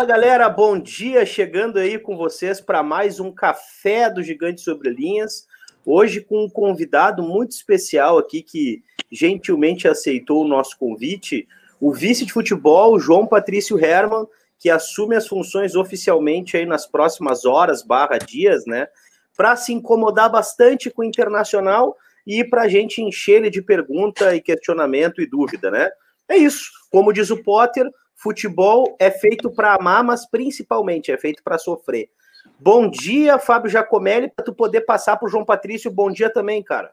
[0.00, 4.88] Fala galera, bom dia, chegando aí com vocês para mais um Café do Gigante Sobre
[4.88, 5.46] Linhas.
[5.84, 8.82] Hoje com um convidado muito especial aqui que
[9.12, 11.46] gentilmente aceitou o nosso convite,
[11.78, 14.26] o vice de futebol João Patrício Herman,
[14.58, 18.88] que assume as funções oficialmente aí nas próximas horas, barra dias, né?
[19.36, 21.94] Para se incomodar bastante com o Internacional
[22.26, 25.90] e para a gente encher ele de pergunta e questionamento e dúvida, né?
[26.26, 26.70] É isso.
[26.90, 27.86] Como diz o Potter,
[28.22, 32.10] futebol é feito para amar, mas principalmente é feito para sofrer.
[32.58, 35.90] Bom dia, Fábio Jacomelli, para tu poder passar para o João Patrício.
[35.90, 36.92] Bom dia também, cara.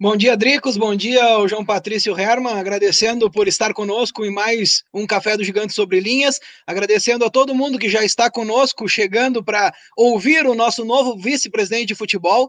[0.00, 0.76] Bom dia, Dricos.
[0.76, 5.42] Bom dia ao João Patrício Herman, agradecendo por estar conosco em mais um Café do
[5.42, 10.54] Gigante sobre Linhas, agradecendo a todo mundo que já está conosco, chegando para ouvir o
[10.54, 12.48] nosso novo vice-presidente de futebol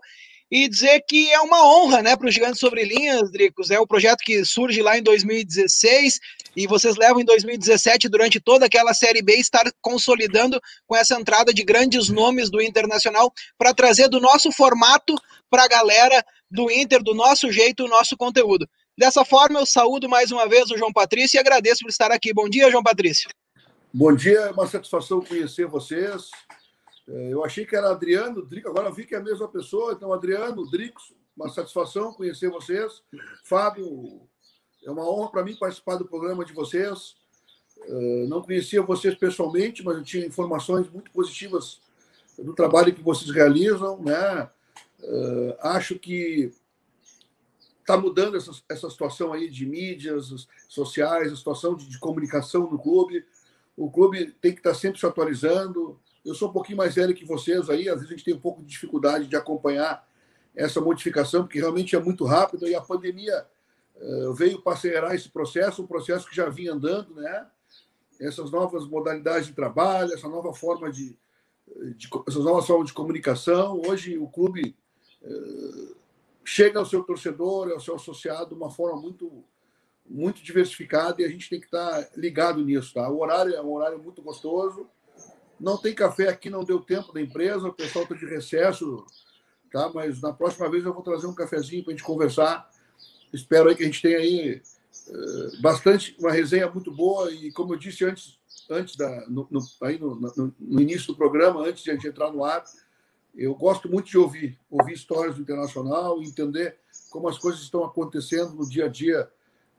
[0.52, 3.70] e dizer que é uma honra, né, para o Gigantes Sobre Linhas, Dricos.
[3.70, 6.20] É o projeto que surge lá em 2016
[6.56, 11.54] e vocês levam em 2017, durante toda aquela Série B, estar consolidando com essa entrada
[11.54, 15.14] de grandes nomes do Internacional para trazer do nosso formato
[15.50, 18.68] para a galera do Inter, do nosso jeito, o nosso conteúdo.
[18.98, 22.34] Dessa forma, eu saúdo mais uma vez o João Patrício e agradeço por estar aqui.
[22.34, 23.30] Bom dia, João Patrício.
[23.94, 26.30] Bom dia, é uma satisfação conhecer vocês.
[27.10, 29.94] É, eu achei que era Adriano, Drico, agora vi que é a mesma pessoa.
[29.94, 33.02] Então, Adriano, Dricos, uma satisfação conhecer vocês.
[33.44, 34.22] Fábio,
[34.84, 37.16] é uma honra para mim participar do programa de vocês.
[37.82, 41.82] É, não conhecia vocês pessoalmente, mas eu tinha informações muito positivas
[42.38, 44.00] do trabalho que vocês realizam.
[44.04, 44.50] Né?
[45.02, 46.54] É, acho que
[47.80, 52.78] está mudando essa, essa situação aí de mídias sociais, a situação de, de comunicação no
[52.78, 53.26] clube.
[53.76, 57.16] O clube tem que estar tá sempre se atualizando eu sou um pouquinho mais velho
[57.16, 60.08] que vocês aí, às vezes a gente tem um pouco de dificuldade de acompanhar
[60.56, 63.46] essa modificação, porque realmente é muito rápido e a pandemia
[63.96, 67.48] uh, veio para acelerar esse processo, um processo que já vinha andando, né?
[68.20, 71.18] Essas novas modalidades de trabalho, essa nova forma de,
[71.96, 73.82] de essas novas formas de comunicação.
[73.88, 74.76] Hoje o clube
[75.22, 75.96] uh,
[76.44, 79.44] chega ao seu torcedor, ao seu associado de uma forma muito
[80.12, 83.08] muito diversificada e a gente tem que estar ligado nisso, tá?
[83.08, 84.90] O horário é um horário muito gostoso
[85.60, 89.06] não tem café aqui, não deu tempo da empresa, o pessoal está de recesso,
[89.72, 89.92] tá?
[89.94, 92.70] Mas na próxima vez eu vou trazer um cafezinho para a gente conversar.
[93.34, 94.62] Espero aí que a gente tenha aí
[95.08, 99.60] uh, bastante, uma resenha muito boa e como eu disse antes, antes da, no, no
[99.84, 102.64] aí no, no, no, início do programa, antes de a gente entrar no ar,
[103.36, 106.78] eu gosto muito de ouvir, ouvir histórias do internacional, entender
[107.10, 109.30] como as coisas estão acontecendo no dia a dia,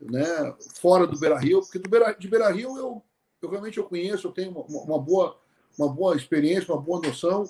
[0.01, 0.55] né?
[0.81, 3.03] Fora do Beira Rio, porque do Beira, de Beira Rio eu,
[3.43, 5.39] eu realmente eu conheço, eu tenho uma, uma boa
[5.81, 7.45] uma boa experiência, uma boa noção,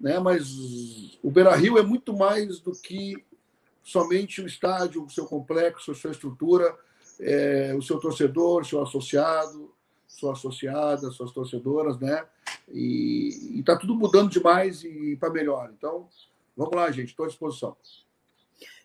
[0.00, 0.18] né?
[0.18, 0.48] mas
[1.22, 3.22] o Beira Rio é muito mais do que
[3.82, 6.74] somente o estádio, o seu complexo, a sua estrutura,
[7.20, 9.70] é, o seu torcedor, seu associado,
[10.06, 12.24] sua associada, suas torcedoras, né?
[12.70, 15.70] E está tudo mudando demais e para melhor.
[15.76, 16.08] Então,
[16.56, 17.76] vamos lá, gente, estou à disposição.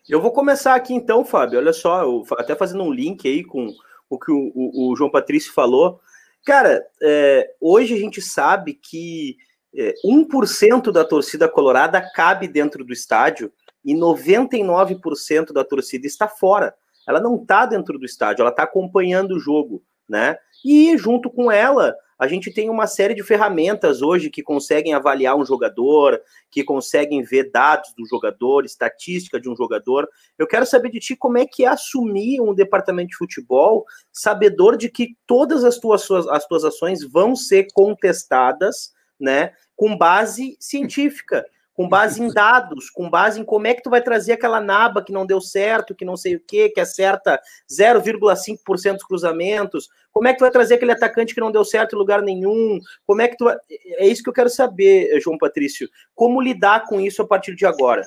[0.08, 1.58] Eu vou começar aqui então, Fábio.
[1.58, 3.74] Olha só, eu, até fazendo um link aí com
[4.08, 6.00] o que o, o, o João Patrício falou.
[6.44, 9.36] Cara, é, hoje a gente sabe que
[9.74, 13.50] é, 1% da torcida colorada cabe dentro do estádio
[13.84, 16.74] e 99% da torcida está fora.
[17.08, 20.36] Ela não está dentro do estádio, ela está acompanhando o jogo, né?
[20.64, 25.36] E junto com ela, a gente tem uma série de ferramentas hoje que conseguem avaliar
[25.36, 26.20] um jogador,
[26.50, 30.08] que conseguem ver dados do jogador, estatística de um jogador.
[30.38, 34.76] Eu quero saber de ti como é que é assumir um departamento de futebol, sabedor
[34.76, 41.44] de que todas as tuas, as tuas ações vão ser contestadas, né, com base científica
[41.74, 45.02] com base em dados, com base em como é que tu vai trazer aquela naba
[45.02, 50.28] que não deu certo, que não sei o que, que acerta 0,5% dos cruzamentos, como
[50.28, 53.20] é que tu vai trazer aquele atacante que não deu certo em lugar nenhum, como
[53.20, 53.48] é que tu.
[53.48, 57.66] É isso que eu quero saber, João Patrício, como lidar com isso a partir de
[57.66, 58.06] agora?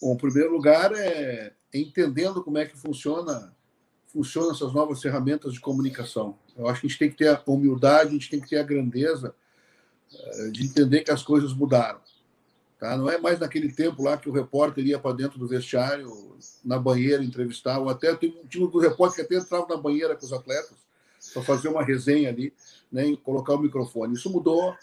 [0.00, 3.52] Bom, em primeiro lugar é entendendo como é que funciona
[4.12, 6.38] funcionam essas novas ferramentas de comunicação.
[6.54, 8.58] Eu acho que a gente tem que ter a humildade, a gente tem que ter
[8.58, 9.34] a grandeza
[10.12, 12.01] eh, de entender que as coisas mudaram.
[12.82, 12.96] Tá?
[12.96, 16.76] Não é mais naquele tempo lá que o repórter ia para dentro do vestiário, na
[16.80, 20.26] banheira, entrevistar, ou até tem um time do repórter que até entrava na banheira com
[20.26, 20.76] os atletas
[21.32, 22.52] para fazer uma resenha ali,
[22.90, 24.14] né, e colocar o microfone.
[24.14, 24.74] Isso mudou.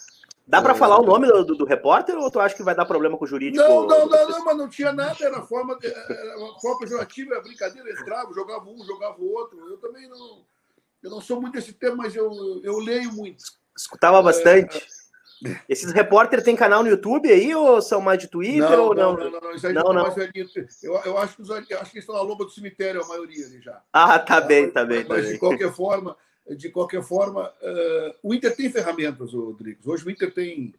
[0.48, 0.78] Dá para é...
[0.78, 3.28] falar o nome do, do, repórter ou tu acha que vai dar problema com o
[3.28, 3.62] jurídico?
[3.62, 7.44] Não, não, não, não mas não tinha nada, era forma, era uma forma pejorativa, era
[7.44, 9.60] brincadeira, entrava, jogava um, jogava o outro.
[9.70, 10.46] Eu também não.
[11.04, 13.44] Eu não sou muito desse tema, mas eu, eu leio muito.
[13.78, 14.88] Escutava bastante.
[15.46, 18.70] É, esses repórteres têm canal no YouTube aí ou são mais de Twitter?
[18.70, 20.06] Não, ou não, não, não, não, isso aí não, não.
[20.84, 23.62] Eu, eu acho que os, acho que estão na loba do cemitério, a maioria ali
[23.62, 23.82] já.
[23.94, 25.06] Ah, tá bem, tá bem.
[25.08, 26.18] Mas, tá de qualquer forma,
[26.50, 29.88] de qualquer forma, uh, o Inter tem ferramentas, Rodrigues.
[29.88, 30.74] Hoje o Inter tem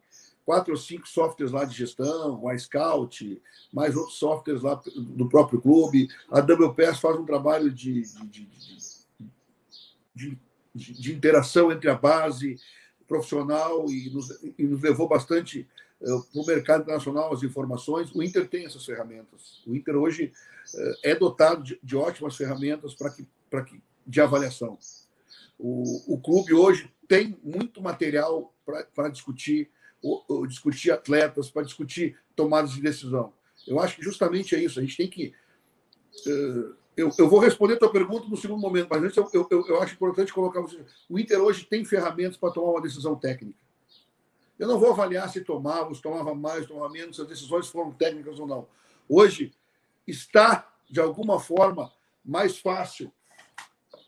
[0.45, 3.41] quatro ou cinco softwares lá de gestão, o iScout,
[3.73, 6.09] mais outros softwares lá do próprio clube.
[6.31, 8.49] A WPS faz um trabalho de, de,
[10.15, 10.39] de,
[10.75, 12.59] de interação entre a base
[13.11, 15.67] profissional e nos, e nos levou bastante
[16.01, 18.15] uh, para o mercado internacional as informações.
[18.15, 19.61] O Inter tem essas ferramentas.
[19.67, 20.33] O Inter hoje
[20.73, 23.27] uh, é dotado de, de ótimas ferramentas para que,
[23.67, 24.79] que, de avaliação.
[25.59, 28.55] O, o clube hoje tem muito material
[28.95, 29.69] para discutir,
[30.01, 33.33] ou, ou discutir atletas, para discutir tomadas de decisão.
[33.67, 34.79] Eu acho que justamente é isso.
[34.79, 35.35] A gente tem que.
[36.29, 39.67] Uh, eu, eu, vou responder a tua pergunta no segundo momento, mas antes eu, eu,
[39.67, 40.85] eu acho importante colocar você.
[41.09, 43.59] O Inter hoje tem ferramentas para tomar uma decisão técnica.
[44.59, 47.93] Eu não vou avaliar se tomava, se tomava mais, tomava menos, se as decisões foram
[47.93, 48.69] técnicas ou não.
[49.09, 49.53] Hoje
[50.07, 51.91] está, de alguma forma,
[52.23, 53.11] mais fácil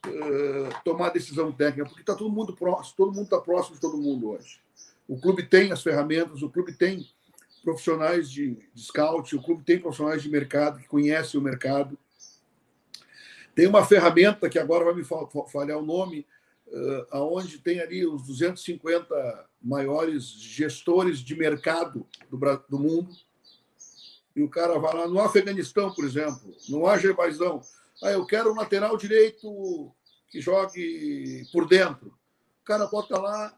[0.06, 3.96] uh, tomar decisão técnica, porque está todo mundo próximo, todo mundo está próximo de todo
[3.96, 4.60] mundo hoje.
[5.08, 7.08] O clube tem as ferramentas, o clube tem
[7.64, 11.98] profissionais de, de scout, o clube tem profissionais de mercado que conhecem o mercado.
[13.54, 16.26] Tem uma ferramenta que agora vai me falhar o nome,
[16.68, 22.38] uh, aonde tem ali os 250 maiores gestores de mercado do,
[22.68, 23.10] do mundo.
[24.34, 27.62] E o cara vai lá no Afeganistão, por exemplo, no Azerbaijão,
[28.02, 29.94] ah, eu quero um lateral direito
[30.28, 32.08] que jogue por dentro.
[32.62, 33.56] O cara bota lá,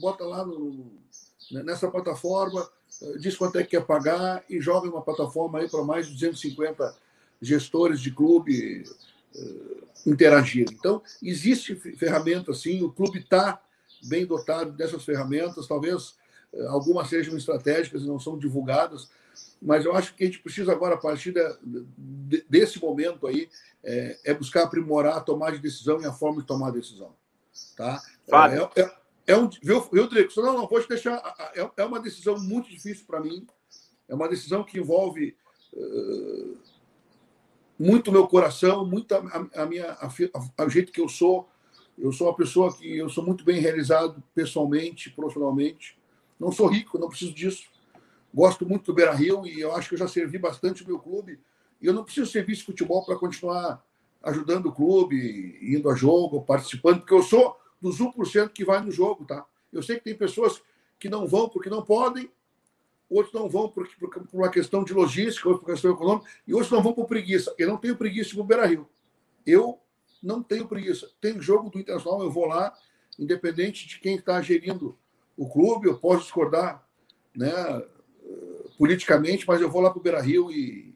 [0.00, 0.92] bota lá no,
[1.50, 2.68] nessa plataforma,
[3.02, 6.12] eh, diz quanto é que quer pagar e joga uma plataforma aí para mais de
[6.12, 6.96] 250
[7.40, 8.84] gestores de clube
[10.06, 10.66] interagir.
[10.70, 13.60] Então, existe ferramenta assim, o clube está
[14.04, 16.14] bem dotado dessas ferramentas, talvez
[16.52, 19.08] uh, algumas sejam estratégicas e não são divulgadas,
[19.60, 23.48] mas eu acho que a gente precisa agora, a partir de, desse momento aí,
[23.82, 27.14] é, é, buscar aprimorar a tomada de decisão e a forma de tomar a decisão.
[27.76, 28.00] Tá?
[28.28, 28.70] Fábio.
[28.76, 28.94] É, é,
[29.28, 30.40] é um, viu, viu Drico?
[30.42, 31.16] Não, não, pode deixar.
[31.54, 33.46] É, é uma decisão muito difícil para mim.
[34.06, 35.34] É uma decisão que envolve
[35.72, 36.58] uh,
[37.78, 40.08] muito meu coração, muito a, a minha, a,
[40.62, 41.48] a, jeito que eu sou.
[41.96, 45.96] Eu sou uma pessoa que eu sou muito bem realizado pessoalmente, profissionalmente.
[46.38, 47.74] Não sou rico, não preciso disso
[48.34, 50.98] Gosto muito do Beira Rio e eu acho que eu já servi bastante o meu
[50.98, 51.38] clube.
[51.80, 53.80] E eu não preciso servir esse futebol para continuar
[54.24, 58.90] ajudando o clube, indo a jogo, participando, porque eu sou dos 1% que vai no
[58.90, 59.46] jogo, tá?
[59.72, 60.60] Eu sei que tem pessoas
[60.98, 62.28] que não vão porque não podem,
[63.16, 66.52] outros não vão por, por, por uma questão de logística, outros por questão econômica, e
[66.52, 67.54] outros não vão por preguiça.
[67.58, 68.88] Eu não tenho preguiça o Beira Rio.
[69.46, 69.78] Eu
[70.22, 71.10] não tenho preguiça.
[71.20, 72.74] Tem jogo do Internacional, eu vou lá,
[73.18, 74.98] independente de quem está gerindo
[75.36, 76.86] o clube, eu posso discordar
[77.34, 77.52] né,
[78.78, 80.94] politicamente, mas eu vou lá para o Beira Rio e,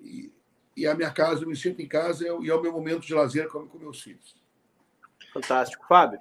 [0.00, 0.32] e,
[0.76, 3.14] e, a minha casa, eu me sinto em casa e é o meu momento de
[3.14, 4.36] lazer com, com meus filhos.
[5.32, 5.86] Fantástico.
[5.88, 6.20] Fábio?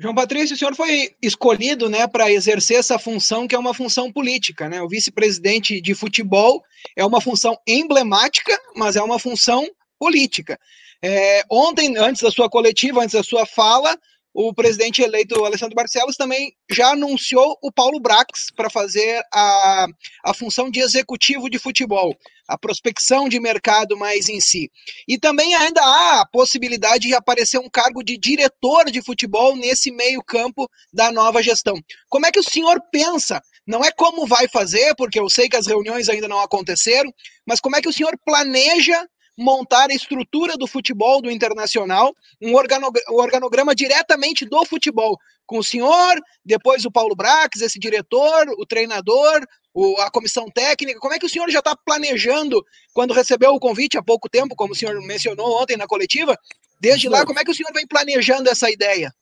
[0.00, 4.10] João Patrício, o senhor foi escolhido né, para exercer essa função que é uma função
[4.10, 4.66] política.
[4.66, 4.80] Né?
[4.80, 6.64] O vice-presidente de futebol
[6.96, 9.68] é uma função emblemática, mas é uma função
[9.98, 10.58] política.
[11.02, 13.94] É, ontem, antes da sua coletiva, antes da sua fala,
[14.32, 19.86] o presidente eleito Alessandro Barcelos também já anunciou o Paulo Brax para fazer a,
[20.24, 22.16] a função de executivo de futebol,
[22.46, 24.70] a prospecção de mercado mais em si.
[25.08, 29.90] E também ainda há a possibilidade de aparecer um cargo de diretor de futebol nesse
[29.90, 31.74] meio-campo da nova gestão.
[32.08, 33.42] Como é que o senhor pensa?
[33.66, 37.12] Não é como vai fazer, porque eu sei que as reuniões ainda não aconteceram,
[37.46, 39.06] mas como é que o senhor planeja
[39.40, 46.20] montar a estrutura do futebol do Internacional, um organograma diretamente do futebol, com o senhor,
[46.44, 51.00] depois o Paulo Brax, esse diretor, o treinador, o, a comissão técnica.
[51.00, 54.54] Como é que o senhor já está planejando, quando recebeu o convite há pouco tempo,
[54.54, 56.36] como o senhor mencionou ontem na coletiva?
[56.78, 59.12] Desde lá, como é que o senhor vem planejando essa ideia?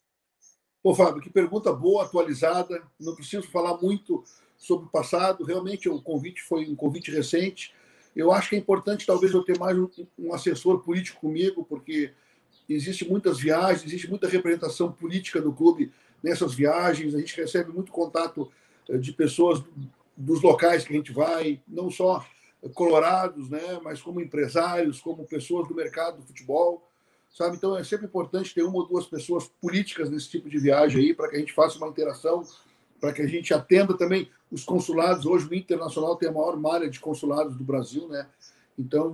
[0.82, 2.82] Pô, Fábio, que pergunta boa, atualizada.
[2.98, 4.24] Não preciso falar muito
[4.56, 5.44] sobre o passado.
[5.44, 7.72] Realmente, o convite foi um convite recente.
[8.18, 12.10] Eu acho que é importante, talvez, eu ter mais um, um assessor político comigo, porque
[12.68, 17.14] existe muitas viagens, existe muita representação política do clube nessas viagens.
[17.14, 18.50] A gente recebe muito contato
[18.88, 19.62] eh, de pessoas
[20.16, 22.26] dos locais que a gente vai, não só
[22.74, 26.90] colorados, né, mas como empresários, como pessoas do mercado do futebol,
[27.30, 27.56] sabe?
[27.56, 31.14] Então é sempre importante ter uma ou duas pessoas políticas nesse tipo de viagem aí
[31.14, 32.42] para que a gente faça uma interação
[33.00, 35.26] para que a gente atenda também os consulados.
[35.26, 38.26] Hoje o Internacional tem a maior malha de consulados do Brasil, né?
[38.78, 39.12] Então,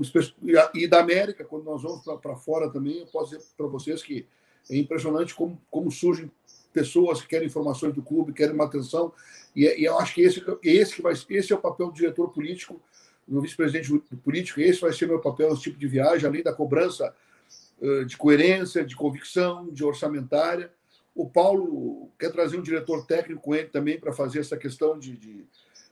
[0.74, 4.26] e da América, quando nós vamos para fora também, eu posso dizer para vocês que
[4.70, 6.30] é impressionante como, como surgem
[6.72, 9.12] pessoas que querem informações do clube, querem uma atenção,
[9.56, 12.28] e, e eu acho que esse, esse, que vai, esse é o papel do diretor
[12.30, 12.80] político,
[13.26, 13.90] do vice-presidente
[14.22, 17.14] político, esse vai ser meu papel nesse tipo de viagem, além da cobrança
[18.06, 20.72] de coerência, de convicção, de orçamentária.
[21.14, 25.16] O Paulo quer trazer um diretor técnico com ele também para fazer essa questão de,
[25.16, 25.46] de,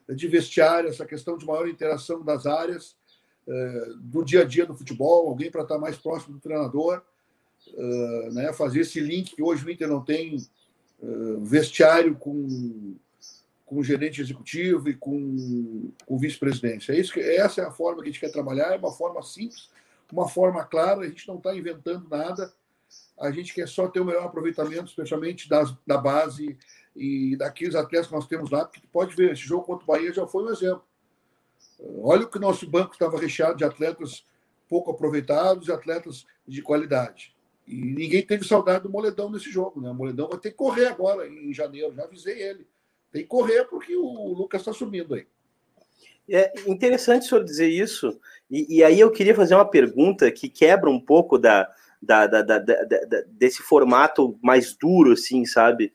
[0.09, 2.97] de, vestiário, essa questão de maior interação das áreas,
[4.01, 7.03] do dia a dia do futebol, alguém para estar mais próximo do treinador,
[8.33, 10.45] né, fazer esse link que hoje o Inter não tem
[11.41, 12.97] vestiário com
[13.73, 16.93] com o gerente executivo e com, com o vice-presidente.
[16.93, 19.71] É isso essa é a forma que a gente quer trabalhar, é uma forma simples,
[20.13, 21.01] uma forma clara.
[21.01, 22.53] A gente não está inventando nada.
[23.23, 26.57] A gente quer só ter o melhor aproveitamento, especialmente das, da base
[26.95, 28.65] e daqueles atletas que nós temos lá.
[28.65, 30.85] Porque pode ver, esse jogo contra o Bahia já foi um exemplo.
[32.03, 34.25] Olha o que nosso banco estava recheado de atletas
[34.69, 37.35] pouco aproveitados e atletas de qualidade.
[37.67, 39.81] E ninguém teve saudade do Moledão nesse jogo.
[39.81, 39.91] Né?
[39.91, 41.95] O Moledão vai ter que correr agora, em janeiro.
[41.95, 42.67] Já avisei ele
[43.13, 45.27] tem que correr porque o Lucas está subindo aí.
[46.29, 48.19] É interessante o senhor dizer isso,
[48.51, 51.69] e, e, aí eu queria fazer uma pergunta que quebra um pouco da,
[52.03, 52.59] da, da, da,
[53.29, 55.93] desse formato mais duro, assim, sabe?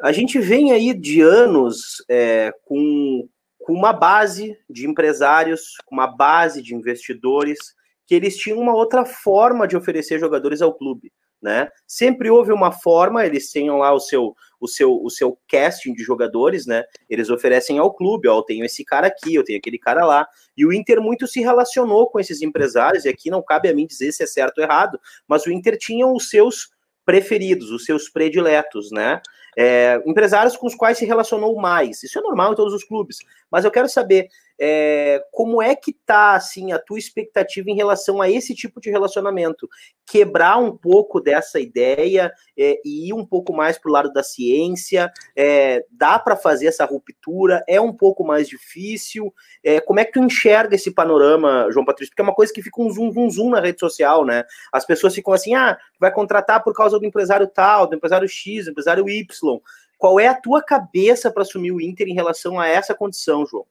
[0.00, 3.28] A gente vem aí de anos é, com,
[3.60, 7.58] com uma base de empresários, uma base de investidores,
[8.06, 11.68] que eles tinham uma outra forma de oferecer jogadores ao clube né?
[11.86, 16.04] Sempre houve uma forma, eles tenham lá o seu, o seu, o seu casting de
[16.04, 16.84] jogadores, né?
[17.10, 20.26] Eles oferecem ao clube, ó, eu tenho esse cara aqui, eu tenho aquele cara lá.
[20.56, 23.86] E o Inter muito se relacionou com esses empresários, e aqui não cabe a mim
[23.86, 26.70] dizer se é certo ou errado, mas o Inter tinha os seus
[27.04, 29.20] preferidos, os seus prediletos, né?
[29.58, 32.02] É, empresários com os quais se relacionou mais.
[32.02, 33.18] Isso é normal em todos os clubes.
[33.50, 34.28] Mas eu quero saber
[34.60, 38.90] é, como é que tá assim a tua expectativa em relação a esse tipo de
[38.90, 39.68] relacionamento?
[40.06, 44.22] Quebrar um pouco dessa ideia é, e ir um pouco mais para o lado da
[44.22, 45.10] ciência?
[45.36, 47.64] É, dá para fazer essa ruptura?
[47.68, 49.32] É um pouco mais difícil?
[49.64, 52.10] É, como é que tu enxerga esse panorama, João Patrício?
[52.12, 54.44] Porque é uma coisa que fica um zoom, zoom, zoom na rede social, né?
[54.72, 58.66] As pessoas ficam assim, ah, vai contratar por causa do empresário tal, do empresário X,
[58.66, 59.60] do empresário Y.
[59.98, 63.64] Qual é a tua cabeça para assumir o Inter em relação a essa condição, João?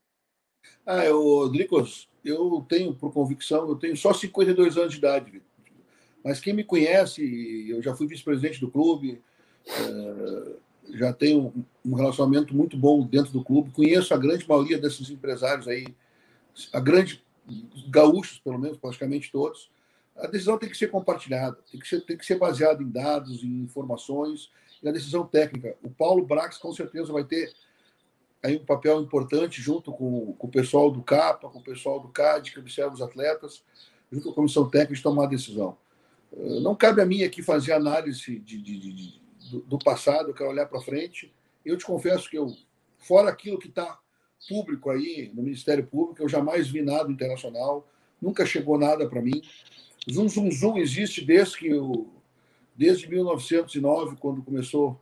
[0.86, 5.42] Ah, eu, Dricos, eu tenho, por convicção, eu tenho só 52 anos de idade,
[6.24, 9.22] mas quem me conhece, eu já fui vice-presidente do clube,
[9.68, 11.54] é, já tenho
[11.86, 15.88] um relacionamento muito bom dentro do clube, conheço a grande maioria desses empresários aí,
[16.74, 17.24] a grande,
[17.90, 19.70] gaúchos, pelo menos, praticamente todos.
[20.16, 23.44] A decisão tem que ser compartilhada, tem que ser, tem que ser baseada em dados,
[23.44, 24.52] em informações,
[24.84, 25.76] e a decisão técnica.
[25.82, 27.54] O Paulo Brax, com certeza, vai ter
[28.44, 32.08] aí um papel importante junto com, com o pessoal do CAPA, com o pessoal do
[32.08, 33.64] CAD, que observa os atletas,
[34.12, 35.78] junto com a comissão técnica, de tomar a decisão.
[36.34, 39.22] Eh, não cabe a mim aqui fazer análise de, de, de,
[39.52, 41.34] do, do, passado, eu quero olhar para frente.
[41.64, 42.56] Eu te confesso que eu,
[42.98, 44.00] fora aquilo que está
[44.50, 47.88] público aí, no Ministério Público, eu jamais vi nada internacional,
[48.20, 49.42] nunca chegou nada para mim.
[50.12, 52.10] Zum Zum Zum existe desde que eu,
[52.76, 55.00] desde 1909, quando começou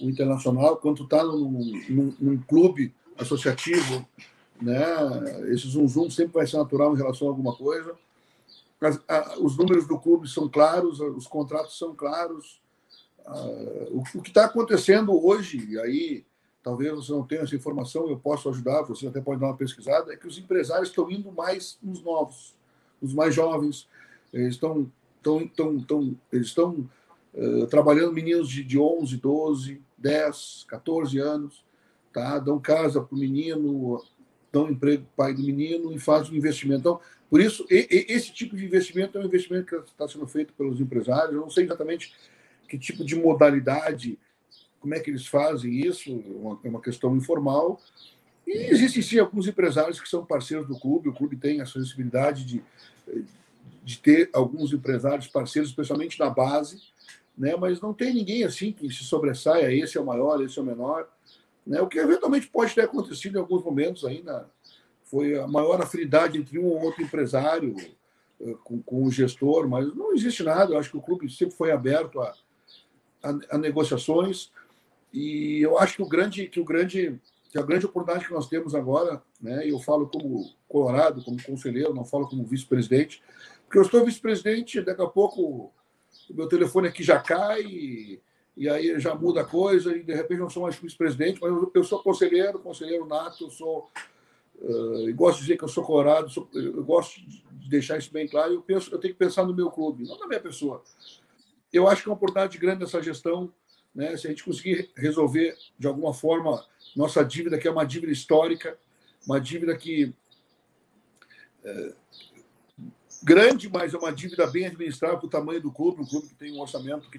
[0.00, 4.06] o internacional, quando está num, num, num, clube associativo,
[4.60, 4.84] né?
[5.52, 7.94] Esse zoom zoom sempre vai ser natural em relação a alguma coisa.
[8.80, 12.60] As, a, os números do clube são claros, os contratos são claros.
[13.90, 16.24] o, o, que está acontecendo hoje, e aí
[16.62, 20.12] talvez você não tenha essa informação, eu posso ajudar, você até pode dar uma pesquisada,
[20.12, 22.54] é que os empresários estão indo mais nos novos,
[23.02, 23.86] os mais jovens,
[24.32, 26.88] eles estão, estão, estão, eles estão
[27.34, 31.64] uh, trabalhando meninos de, de 11, 12, 10, 14 anos,
[32.12, 32.38] tá?
[32.38, 34.02] dão casa para o menino,
[34.52, 36.80] dão emprego para o pai do menino e fazem um investimento.
[36.80, 40.26] Então, por isso, e, e, esse tipo de investimento é um investimento que está sendo
[40.26, 41.34] feito pelos empresários.
[41.34, 42.14] Eu não sei exatamente
[42.68, 44.18] que tipo de modalidade,
[44.80, 47.80] como é que eles fazem isso, é uma, é uma questão informal.
[48.46, 52.44] E existem sim alguns empresários que são parceiros do clube, o clube tem a sensibilidade
[52.44, 52.62] de,
[53.82, 56.82] de ter alguns empresários parceiros, especialmente na base,
[57.36, 57.56] né?
[57.56, 60.64] mas não tem ninguém assim que se sobressaia, esse é o maior, esse é o
[60.64, 61.08] menor.
[61.66, 61.80] Né?
[61.80, 64.48] O que eventualmente pode ter acontecido em alguns momentos ainda
[65.04, 67.76] foi a maior afinidade entre um ou outro empresário
[68.40, 70.72] eh, com, com o gestor, mas não existe nada.
[70.72, 72.34] Eu acho que o clube sempre foi aberto a,
[73.22, 74.50] a, a negociações
[75.12, 78.48] e eu acho que o grande que o grande que a grande oportunidade que nós
[78.48, 83.22] temos agora, né, eu falo como colorado, como conselheiro, não falo como vice-presidente,
[83.64, 85.72] porque eu estou vice-presidente, daqui a pouco
[86.30, 88.20] meu telefone aqui já cai e,
[88.56, 91.70] e aí já muda a coisa e de repente não sou mais vice-presidente, mas eu,
[91.74, 93.90] eu, sou conselheiro, conselheiro nato, eu sou
[94.56, 98.28] uh, gosto de dizer que eu sou colorado, sou, eu gosto de deixar isso bem
[98.28, 98.54] claro.
[98.54, 100.82] Eu penso, eu tenho que pensar no meu clube, não na minha pessoa.
[101.72, 103.52] Eu acho que é uma oportunidade grande nessa gestão,
[103.94, 104.16] né?
[104.16, 106.64] Se a gente conseguir resolver de alguma forma
[106.94, 108.78] nossa dívida, que é uma dívida histórica,
[109.26, 110.14] uma dívida que
[111.64, 111.94] é,
[113.24, 116.34] grande, mas é uma dívida bem administrada para o tamanho do clube, um clube que
[116.34, 117.18] tem um orçamento que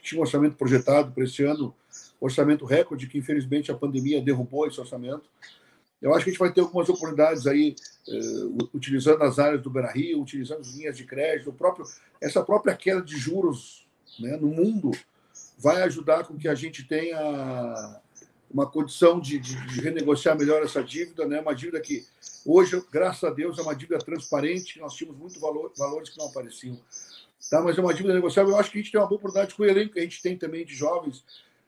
[0.00, 1.74] tinha um orçamento projetado para esse ano,
[2.20, 5.28] orçamento recorde, que infelizmente a pandemia derrubou esse orçamento.
[6.00, 7.74] Eu acho que a gente vai ter algumas oportunidades aí,
[8.08, 11.84] uh, utilizando as áreas do Beira-Rio, utilizando as linhas de crédito, próprio,
[12.20, 13.86] essa própria queda de juros
[14.18, 14.92] né, no mundo
[15.58, 18.00] vai ajudar com que a gente tenha
[18.52, 21.40] uma condição de, de, de, renegociar melhor essa dívida, né?
[21.40, 22.04] Uma dívida que
[22.44, 26.26] hoje, graças a Deus, é uma dívida transparente, nós tínhamos muito valor, valores que não
[26.26, 26.78] apareciam.
[27.48, 27.60] Tá?
[27.62, 28.52] Mas é uma dívida negociável.
[28.52, 30.20] Eu acho que a gente tem uma boa oportunidade com o elenco que a gente
[30.20, 31.24] tem também de jovens,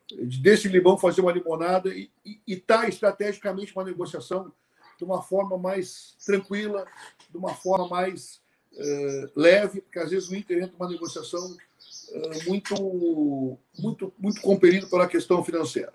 [0.09, 2.11] de desse limão fazer uma limonada e
[2.47, 4.53] estar tá estrategicamente uma negociação
[4.99, 6.87] de uma forma mais tranquila,
[7.31, 8.41] de uma forma mais
[8.73, 14.89] uh, leve, porque às vezes o Inter entra numa negociação uh, muito, muito, muito compelido
[14.89, 15.93] pela questão financeira.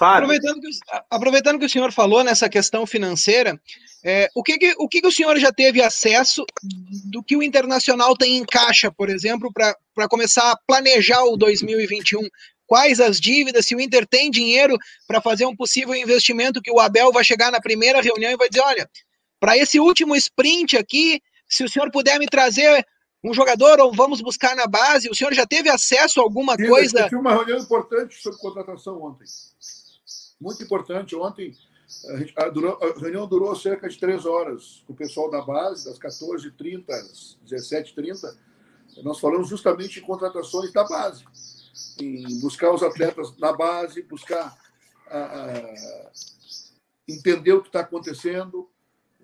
[0.00, 0.68] Aproveitando que,
[1.10, 3.60] aproveitando que o senhor falou nessa questão financeira,
[4.04, 6.44] é, o, que, que, o que, que o senhor já teve acesso
[7.10, 12.20] do que o Internacional tem em caixa, por exemplo, para começar a planejar o 2021?
[12.66, 13.66] Quais as dívidas?
[13.66, 17.52] Se o Inter tem dinheiro para fazer um possível investimento que o Abel vai chegar
[17.52, 18.90] na primeira reunião e vai dizer: olha,
[19.38, 22.84] para esse último sprint aqui, se o senhor puder me trazer
[23.22, 26.68] um jogador ou vamos buscar na base, o senhor já teve acesso a alguma Sim,
[26.68, 27.00] coisa?
[27.00, 29.24] Eu tive uma reunião importante sobre contratação ontem
[30.44, 31.16] muito importante.
[31.16, 31.56] Ontem
[32.08, 35.86] a, gente, a, a, reunião durou cerca de três horas com o pessoal da base,
[35.86, 38.36] das 14h30 às 17h30.
[39.02, 41.24] Nós falamos justamente em contratações da base,
[41.98, 44.56] em buscar os atletas na base, buscar
[47.08, 48.68] entender o que está acontecendo.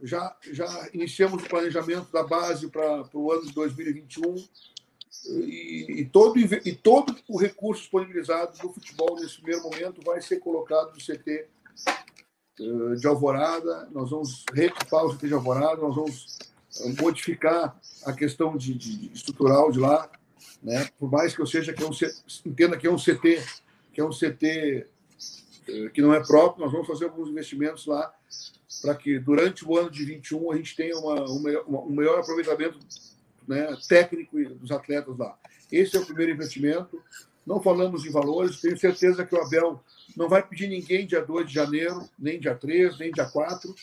[0.03, 4.35] Já, já iniciamos o planejamento da base para o ano de 2021
[5.29, 10.93] e, todo, e todo o recurso disponibilizado no futebol nesse primeiro momento vai ser colocado
[10.93, 11.47] no CT
[12.61, 13.89] eh, de Alvorada.
[13.93, 16.39] Nós vamos reequipar o CT de Alvorada, nós vamos
[16.81, 20.09] eh, modificar a questão de, de, estrutural de lá,
[20.63, 20.89] né?
[20.99, 21.93] Por mais que eu seja que é um
[22.47, 23.45] entenda que é um CT,
[23.93, 24.87] que é um CT
[25.69, 28.13] eh, que não é próprio, nós vamos fazer alguns investimentos lá
[28.81, 32.21] para que durante o ano de 21 a gente tenha uma, um, melhor, um melhor
[32.21, 32.79] aproveitamento
[33.47, 35.37] né, técnico dos atletas lá.
[35.71, 37.03] Esse é o primeiro investimento.
[37.47, 39.83] Não falamos em valores, tenho certeza que o Abel
[40.17, 43.71] não vai pedir ninguém dia 2 de janeiro, nem dia 3, nem dia 4.
[43.71, 43.75] Uh,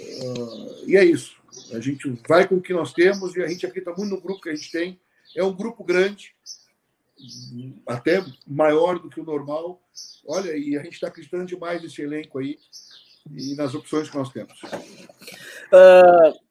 [0.00, 1.36] ah, e é isso.
[1.72, 4.40] A gente vai com o que nós temos e a gente acredita muito no grupo
[4.40, 4.98] que a gente tem.
[5.36, 6.34] É um grupo grande,
[7.86, 9.80] até maior do que o normal.
[10.26, 12.58] Olha, e a gente está acreditando demais nesse elenco aí
[13.30, 14.60] e nas opções que nós temos.
[14.62, 16.47] Uh,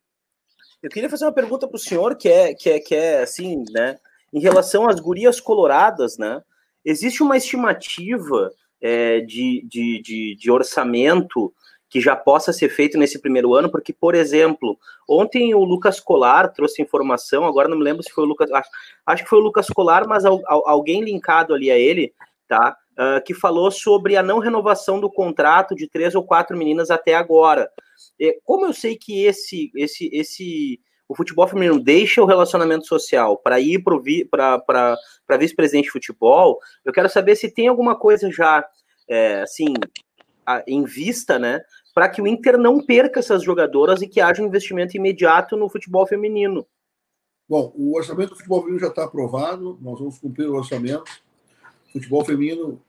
[0.82, 3.64] eu queria fazer uma pergunta para o senhor, que é, que, é, que é assim,
[3.72, 3.98] né?
[4.32, 6.42] Em relação às gurias coloradas, né?
[6.86, 11.54] Existe uma estimativa é, de, de, de, de orçamento
[11.90, 16.52] que já possa ser feito nesse primeiro ano, porque, por exemplo, ontem o Lucas Colar
[16.52, 18.70] trouxe informação, agora não me lembro se foi o Lucas, acho,
[19.06, 22.14] acho que foi o Lucas Colar, mas al, al, alguém linkado ali a ele,
[22.48, 22.76] tá?
[23.00, 27.14] Uh, que falou sobre a não renovação do contrato de três ou quatro meninas até
[27.14, 27.70] agora.
[28.20, 33.38] É, como eu sei que esse, esse, esse, o futebol feminino deixa o relacionamento social
[33.38, 38.68] para ir para vice-presidente de futebol, eu quero saber se tem alguma coisa já,
[39.08, 39.74] é, assim,
[40.46, 41.62] a, em vista, né,
[41.94, 45.70] para que o Inter não perca essas jogadoras e que haja um investimento imediato no
[45.70, 46.66] futebol feminino.
[47.48, 51.06] Bom, o orçamento do futebol feminino já está aprovado, nós vamos cumprir o orçamento.
[51.94, 52.82] Futebol feminino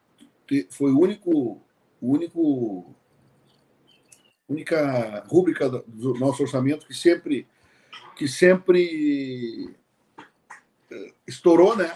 [0.70, 1.60] foi o único,
[2.00, 2.94] único
[4.48, 7.46] única rúbrica do nosso orçamento que sempre
[8.16, 9.74] que sempre
[10.90, 11.94] eh, estourou, né?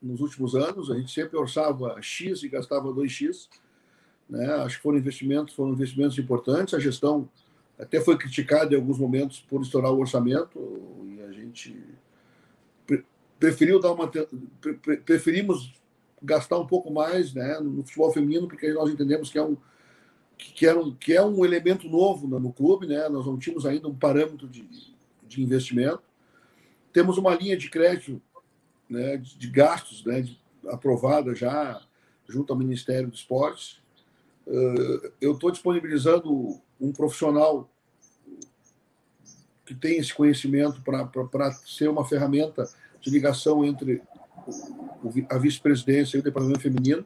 [0.00, 3.48] Nos últimos anos, a gente sempre orçava X e gastava 2X.
[4.26, 4.46] Né?
[4.54, 6.72] Acho que foram investimentos, foram investimentos importantes.
[6.72, 7.28] A gestão
[7.78, 10.58] até foi criticada em alguns momentos por estourar o orçamento
[11.04, 11.76] e a gente
[13.38, 14.10] preferiu dar uma
[15.04, 15.72] preferimos
[16.22, 19.56] gastar um pouco mais, né, no futebol feminino, porque nós entendemos que é um
[20.40, 23.08] que, é um, que é um elemento novo no, no clube, né?
[23.08, 24.66] Nós não tínhamos ainda um parâmetro de,
[25.26, 26.02] de investimento.
[26.92, 28.20] Temos uma linha de crédito
[28.88, 31.80] né, de, de gastos né, de, aprovada já
[32.28, 33.80] junto ao Ministério do Esportes.
[34.46, 37.70] Uh, eu estou disponibilizando um profissional
[39.64, 42.68] que tem esse conhecimento para ser uma ferramenta
[43.00, 44.02] de ligação entre
[45.28, 47.04] a vice-presidência e o departamento feminino.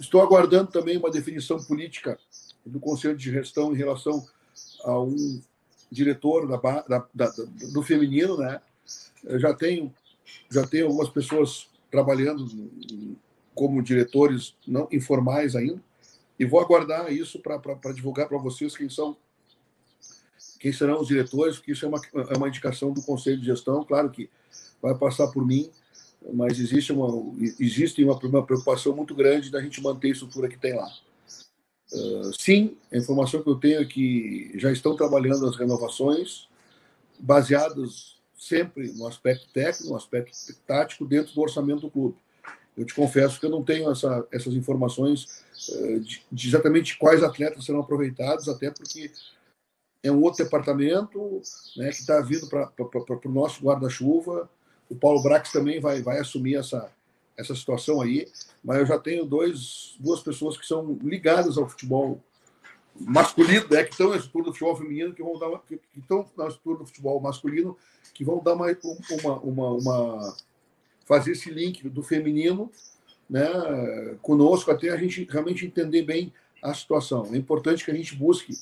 [0.00, 2.18] Estou aguardando também uma definição política
[2.64, 4.24] do Conselho de Gestão em relação
[4.84, 5.40] a um
[5.90, 7.32] diretor da, da, da,
[7.72, 8.60] do feminino, né?
[9.38, 9.92] Já tenho
[10.50, 12.46] já tenho algumas pessoas trabalhando
[13.54, 15.82] como diretores não informais ainda
[16.38, 19.16] e vou aguardar isso para divulgar para vocês quem são
[20.58, 23.84] quem serão os diretores, porque isso é uma, é uma indicação do Conselho de Gestão,
[23.84, 24.30] claro que
[24.80, 25.70] vai passar por mim,
[26.32, 30.58] mas existe uma, existe uma, uma preocupação muito grande da gente manter a estrutura que
[30.58, 30.90] tem lá.
[31.92, 36.48] Uh, sim, a informação que eu tenho é que já estão trabalhando as renovações,
[37.18, 40.32] baseadas sempre no aspecto técnico, no aspecto
[40.66, 42.16] tático, dentro do orçamento do clube.
[42.76, 47.22] Eu te confesso que eu não tenho essa, essas informações uh, de, de, exatamente quais
[47.22, 49.12] atletas serão aproveitados, até porque
[50.02, 51.40] é um outro departamento
[51.76, 54.50] né, que está vindo para o nosso guarda-chuva.
[54.94, 56.88] O Paulo Brax também vai, vai assumir essa,
[57.36, 58.28] essa situação aí,
[58.62, 62.20] mas eu já tenho dois, duas pessoas que são ligadas ao futebol
[63.00, 66.24] masculino, né, que estão na estrutura do futebol feminino, que vão dar que, que estão
[66.36, 67.76] na estrutura do futebol masculino,
[68.14, 68.66] que vão dar uma,
[69.10, 70.36] uma, uma, uma
[71.04, 72.70] fazer esse link do feminino,
[73.28, 73.44] né,
[74.22, 77.28] conosco até a gente realmente entender bem a situação.
[77.32, 78.56] É importante que a gente busque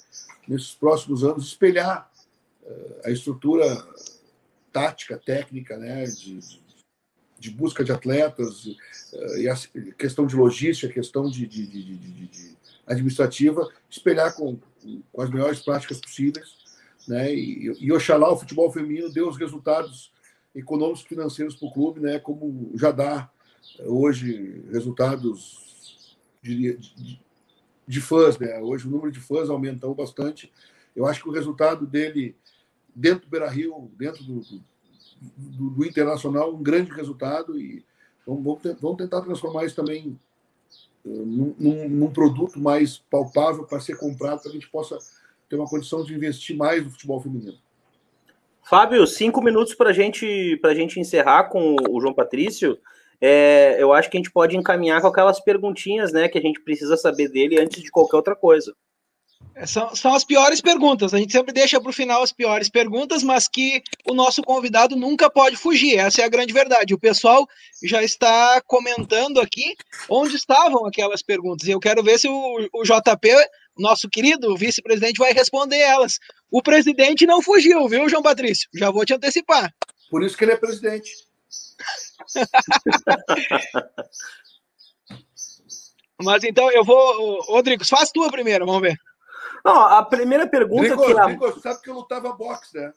[0.49, 2.11] nesses próximos anos espelhar
[2.63, 3.87] uh, a estrutura
[4.73, 6.39] tática, técnica, né, de,
[7.39, 9.57] de busca de atletas, uh, e a
[9.97, 12.57] questão de logística, questão de, de, de
[12.87, 14.59] administrativa, espelhar com,
[15.13, 16.63] com, as melhores práticas possíveis,
[17.07, 20.13] né, e, e oxalá o futebol feminino dê os resultados
[20.55, 23.31] econômicos financeiros para o clube, né, como já dá
[23.81, 25.63] hoje resultados
[26.43, 26.79] de,
[27.87, 28.59] de, fãs, né?
[28.59, 30.53] Hoje o número de fãs aumentou bastante.
[30.95, 32.37] Eu acho que o resultado dele
[32.95, 34.41] dentro do Beira Rio, dentro do,
[35.37, 37.85] do, do Internacional, um grande resultado e
[38.27, 40.19] vamos, vamos tentar transformar isso também
[41.05, 44.99] uh, num, num, num, produto mais palpável para ser comprado, para que a gente possa
[45.49, 47.59] ter uma condição de investir mais no futebol feminino.
[48.63, 52.79] Fábio, cinco minutos para gente, a gente encerrar com o João Patrício.
[53.21, 56.61] É, eu acho que a gente pode encaminhar com aquelas perguntinhas né, que a gente
[56.61, 58.75] precisa saber dele antes de qualquer outra coisa.
[59.55, 61.13] É, são, são as piores perguntas.
[61.13, 64.97] A gente sempre deixa para o final as piores perguntas, mas que o nosso convidado
[64.97, 65.99] nunca pode fugir.
[65.99, 66.95] Essa é a grande verdade.
[66.95, 67.47] O pessoal
[67.83, 69.77] já está comentando aqui
[70.09, 71.69] onde estavam aquelas perguntas.
[71.69, 73.29] E eu quero ver se o, o JP,
[73.79, 76.19] nosso querido vice-presidente, vai responder elas.
[76.51, 78.69] O presidente não fugiu, viu, João Patrício?
[78.75, 79.73] Já vou te antecipar.
[80.11, 81.11] Por isso que ele é presidente.
[86.23, 87.41] Mas então eu vou.
[87.43, 88.97] Rodrigo, faz tua primeiro, vamos ver.
[89.65, 91.19] Não, a primeira pergunta Drigo, que.
[91.19, 91.25] A...
[91.27, 92.93] Drigo, sabe que eu lutava boxe, né?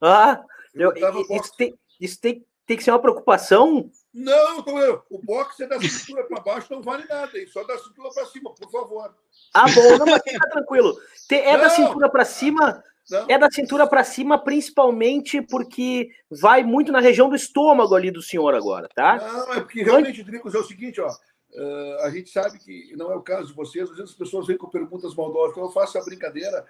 [0.00, 0.42] Ah,
[0.74, 3.90] eu, eu isso, tem, isso tem, tem que ser uma preocupação?
[4.12, 4.64] Não,
[5.10, 7.46] o boxe é da cintura para baixo, não vale nada, hein?
[7.46, 9.14] só da cintura para cima, por favor.
[9.54, 10.96] Ah, bom, não, mas fica tranquilo.
[11.30, 13.26] É não, da cintura para cima, não.
[13.28, 18.22] é da cintura para cima, principalmente porque vai muito na região do estômago ali do
[18.22, 19.16] senhor agora, tá?
[19.16, 21.08] Não, é porque realmente, Dricos, é o seguinte, ó.
[21.52, 24.46] Uh, a gente sabe que não é o caso de vocês, às vezes as pessoas
[24.46, 26.64] vêm com perguntas maldosas, então eu faço a brincadeira,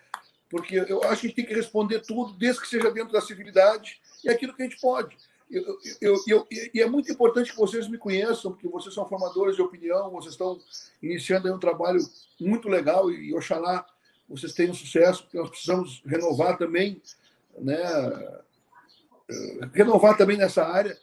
[0.49, 3.21] porque eu acho que a gente tem que responder tudo, desde que seja dentro da
[3.21, 5.16] civilidade e aquilo que a gente pode.
[5.51, 9.57] Eu, eu, eu, e é muito importante que vocês me conheçam, porque vocês são formadores
[9.57, 10.59] de opinião, vocês estão
[11.03, 12.01] iniciando um trabalho
[12.40, 13.85] muito legal e, oxalá
[14.29, 17.03] vocês tenham sucesso, porque nós precisamos renovar também,
[17.59, 17.83] né,
[19.29, 20.97] eh, renovar também nessa área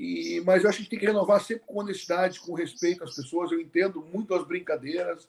[0.00, 3.04] e, mas eu acho que a gente tem que renovar sempre com honestidade, com respeito
[3.04, 3.52] às pessoas.
[3.52, 5.28] Eu entendo muito as brincadeiras.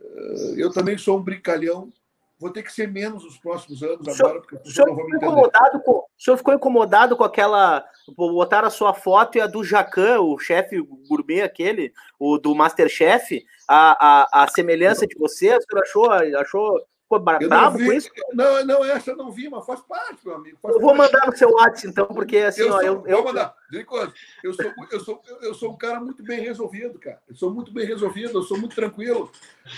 [0.00, 1.92] Eh, eu também sou um brincalhão.
[2.38, 5.16] Vou ter que ser menos nos próximos anos agora, porque o senhor, não vão me
[5.16, 7.84] incomodado com, o senhor ficou incomodado com aquela.
[8.16, 13.44] Botar a sua foto e a do Jacan, o chefe gourmet aquele, o do Masterchef,
[13.66, 16.86] a, a, a semelhança de você, o senhor achou, achou
[17.18, 18.10] Ficou bravo com isso?
[18.32, 20.58] Não, não, essa eu não vi, mas faz parte, meu amigo.
[20.64, 23.16] eu vou mandar no seu WhatsApp, então, porque assim, eu ó, sou, eu, eu...
[23.16, 23.54] Vou mandar.
[24.42, 27.20] Eu sou, eu, sou, eu sou um cara muito bem resolvido, cara.
[27.28, 29.30] Eu sou muito bem resolvido, eu sou muito tranquilo.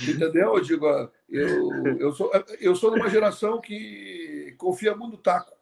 [0.02, 0.54] Entendeu?
[0.54, 0.86] Eu digo,
[1.28, 5.56] eu, eu, sou, eu sou de uma geração que confia muito no taco.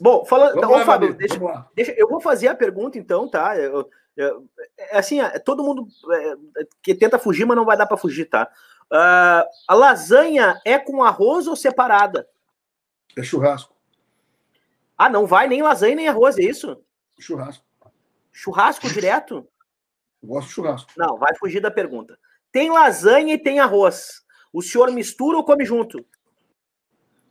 [0.00, 0.56] Bom, falando.
[0.56, 1.38] Então, lá, Fábio, deixa,
[1.74, 3.56] deixa, eu vou fazer a pergunta, então, tá?
[3.56, 4.44] Eu, eu,
[4.76, 6.34] é assim, é, todo mundo é,
[6.82, 8.50] que tenta fugir, mas não vai dar para fugir, tá?
[8.92, 12.28] Uh, a lasanha é com arroz ou separada?
[13.16, 13.74] É churrasco.
[14.96, 16.82] Ah, não vai nem lasanha nem arroz, é isso?
[17.18, 17.64] Churrasco.
[18.32, 19.46] Churrasco direto?
[20.22, 20.90] Eu gosto de churrasco.
[20.96, 22.18] Não, vai fugir da pergunta.
[22.50, 24.22] Tem lasanha e tem arroz.
[24.52, 26.04] O senhor mistura ou come junto?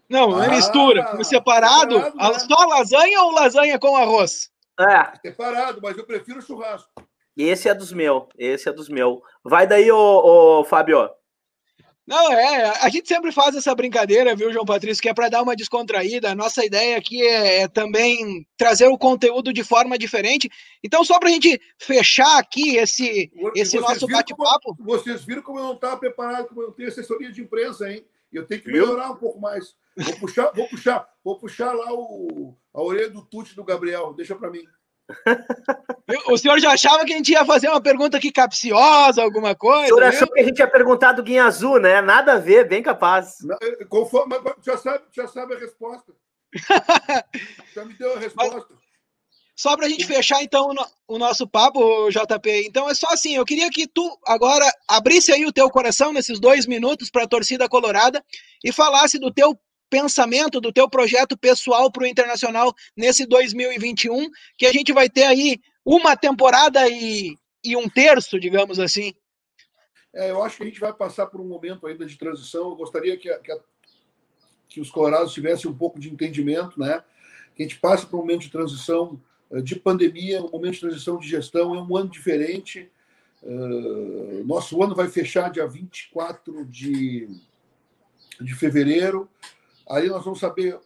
[0.09, 1.01] Não, não é mistura.
[1.23, 1.95] Separado.
[1.95, 2.39] separado né?
[2.39, 4.51] Só lasanha ou lasanha com arroz?
[4.79, 5.17] É.
[5.21, 6.89] Separado, mas eu prefiro churrasco.
[7.35, 8.27] Esse é dos meus.
[8.37, 9.19] Esse é dos meus.
[9.43, 11.09] Vai daí, ô, ô Fábio.
[12.07, 15.41] Não, é, a gente sempre faz essa brincadeira, viu, João Patrício, que é para dar
[15.41, 16.31] uma descontraída.
[16.31, 20.49] A nossa ideia aqui é, é, também trazer o conteúdo de forma diferente.
[20.81, 24.77] Então, só para a gente fechar aqui esse, esse nosso bate-papo.
[24.79, 28.05] Vocês viram como eu não estava preparado, como eu não tenho assessoria de imprensa, hein?
[28.31, 29.75] eu tenho que melhorar um pouco mais.
[29.95, 34.13] Vou puxar, vou puxar, vou puxar lá o, a orelha do Tuti do Gabriel.
[34.13, 34.63] Deixa para mim.
[36.27, 39.85] O senhor já achava que a gente ia fazer uma pergunta aqui capciosa, alguma coisa?
[39.93, 40.07] O senhor né?
[40.07, 42.01] achou que a gente ia perguntar do Guinha Azul, né?
[42.01, 43.37] Nada a ver, bem capaz.
[43.61, 46.13] Eh, conforme, já, sabe, já sabe a resposta.
[47.73, 48.65] já me deu a resposta.
[48.69, 48.77] Mas,
[49.57, 50.69] só para a gente fechar, então,
[51.07, 52.67] o nosso papo, JP.
[52.67, 56.39] Então, é só assim, eu queria que tu agora abrisse aí o teu coração nesses
[56.39, 58.23] dois minutos para a torcida colorada
[58.63, 64.65] e falasse do teu pensamento, do teu projeto pessoal para o Internacional nesse 2021, que
[64.65, 69.13] a gente vai ter aí uma temporada e, e um terço, digamos assim.
[70.13, 72.69] É, eu acho que a gente vai passar por um momento ainda de transição.
[72.69, 73.59] Eu gostaria que, a, que, a,
[74.67, 77.03] que os colorados tivessem um pouco de entendimento, né?
[77.55, 79.21] Que a gente passe por um momento de transição
[79.51, 82.89] eh, de pandemia, um momento de transição de gestão, é um ano diferente.
[83.43, 87.29] Uh, nosso ano vai fechar dia 24 de,
[88.41, 89.29] de fevereiro.
[89.89, 90.79] Aí nós vamos saber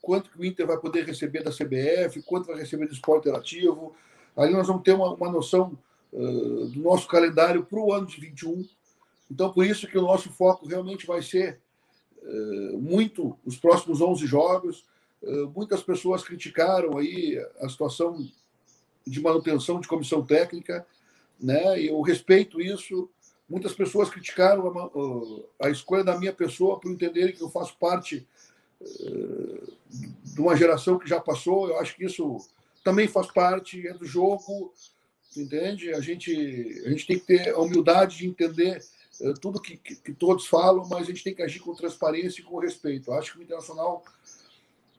[0.00, 3.94] quanto que o Inter vai poder receber da CBF, quanto vai receber do esporte interativo.
[4.36, 5.78] Aí nós vamos ter uma, uma noção
[6.12, 8.66] uh, do nosso calendário para o ano de 21.
[9.30, 11.60] Então, por isso que o nosso foco realmente vai ser
[12.22, 14.84] uh, muito os próximos 11 jogos,
[15.22, 18.24] eh, muitas pessoas criticaram aí a situação
[19.06, 20.86] de manutenção de comissão técnica,
[21.40, 21.80] né?
[21.80, 23.10] Eu respeito isso.
[23.48, 24.92] Muitas pessoas criticaram
[25.58, 28.37] a, a escolha da minha pessoa por entenderem que eu faço parte uh,
[28.80, 31.68] de uma geração que já passou.
[31.68, 32.38] Eu acho que isso
[32.84, 34.72] também faz parte é do jogo,
[35.36, 35.92] entende?
[35.92, 38.82] A gente a gente tem que ter a humildade de entender
[39.20, 42.40] uh, tudo que, que, que todos falam, mas a gente tem que agir com transparência
[42.40, 43.10] e com respeito.
[43.10, 44.04] Eu acho que o internacional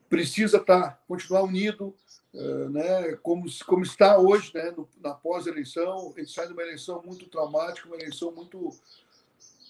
[0.08, 1.94] precisa estar, tá, continuar unido,
[2.34, 6.12] uh, né, como, como está hoje, né, no, na pós-eleição.
[6.14, 8.72] A gente sai de uma eleição muito traumática, uma eleição muito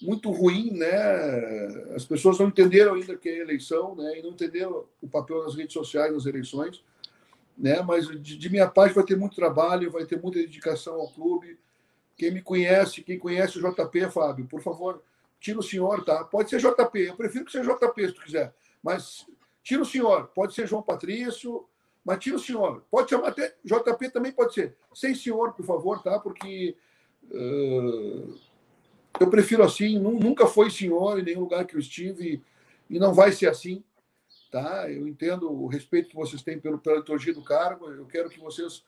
[0.01, 1.95] muito ruim, né?
[1.95, 4.19] As pessoas não entenderam ainda que é eleição, né?
[4.19, 6.83] E não entenderam o papel das redes sociais nas eleições,
[7.57, 7.83] né?
[7.83, 11.59] Mas de, de minha parte vai ter muito trabalho, vai ter muita dedicação ao clube.
[12.17, 15.03] Quem me conhece, quem conhece o JP, Fábio, por favor,
[15.39, 16.25] tira o senhor, tá?
[16.25, 19.27] Pode ser JP, eu prefiro que seja JP se tu quiser, mas
[19.63, 21.67] Tira o senhor, pode ser João Patrício,
[22.05, 22.83] mas tira o senhor.
[22.91, 24.77] Pode chamar até JP também pode ser.
[24.95, 26.19] Sem senhor, por favor, tá?
[26.19, 26.77] Porque
[27.31, 28.35] uh,
[29.21, 29.99] eu prefiro assim.
[29.99, 32.43] Nunca foi senhor em nenhum lugar que eu estive
[32.89, 33.85] e não vai ser assim,
[34.51, 34.91] tá?
[34.91, 37.89] Eu entendo o respeito que vocês têm pelo, pela liturgia do cargo.
[37.91, 38.83] Eu quero que vocês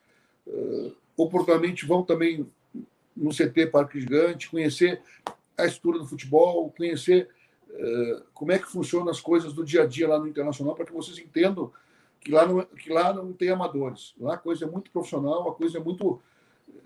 [0.46, 2.50] uh, oportunamente vão também
[3.16, 5.00] no CT Parque Gigante, conhecer
[5.56, 7.28] a estrutura do futebol, conhecer
[7.74, 10.84] eh, como é que funcionam as coisas do dia a dia lá no Internacional, para
[10.84, 11.72] que vocês entendam
[12.20, 14.14] que lá não, que lá não tem amadores.
[14.18, 16.20] Lá a coisa é muito profissional, a coisa é muito,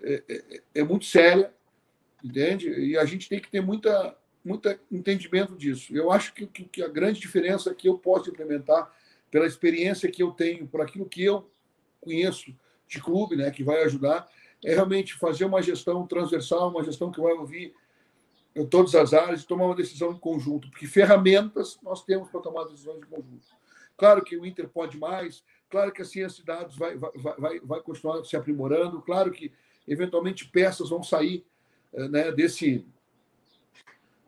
[0.01, 1.53] é, é, é muito séria,
[2.23, 2.69] entende?
[2.69, 5.95] E a gente tem que ter muita, muita entendimento disso.
[5.95, 8.91] Eu acho que, que, que a grande diferença que eu posso implementar,
[9.29, 11.49] pela experiência que eu tenho, por aquilo que eu
[11.99, 12.55] conheço
[12.87, 14.27] de clube, né, que vai ajudar,
[14.63, 17.73] é realmente fazer uma gestão transversal, uma gestão que vai ouvir
[18.65, 22.63] todas as áreas e tomar uma decisão em conjunto, porque ferramentas nós temos para tomar
[22.63, 23.45] decisões em conjunto.
[23.95, 27.59] Claro que o Inter pode mais, claro que a ciência de dados vai, vai, vai,
[27.59, 29.51] vai continuar se aprimorando, claro que
[29.87, 31.45] eventualmente peças vão sair
[31.93, 32.85] né, desse,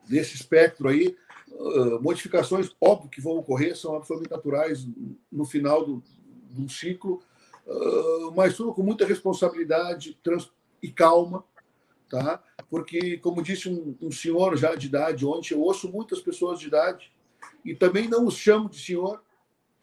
[0.07, 1.15] desse espectro aí.
[1.51, 4.87] Uh, modificações, óbvio que vão ocorrer, são absolutamente naturais
[5.31, 6.03] no final do,
[6.51, 7.21] do ciclo,
[7.65, 11.43] uh, mas tudo com muita responsabilidade trans, e calma,
[12.09, 12.41] tá?
[12.69, 16.67] porque, como disse um, um, senhor já de idade ontem, eu ouço muitas pessoas de
[16.67, 17.11] idade
[17.65, 19.21] e também não os chamo de senhor,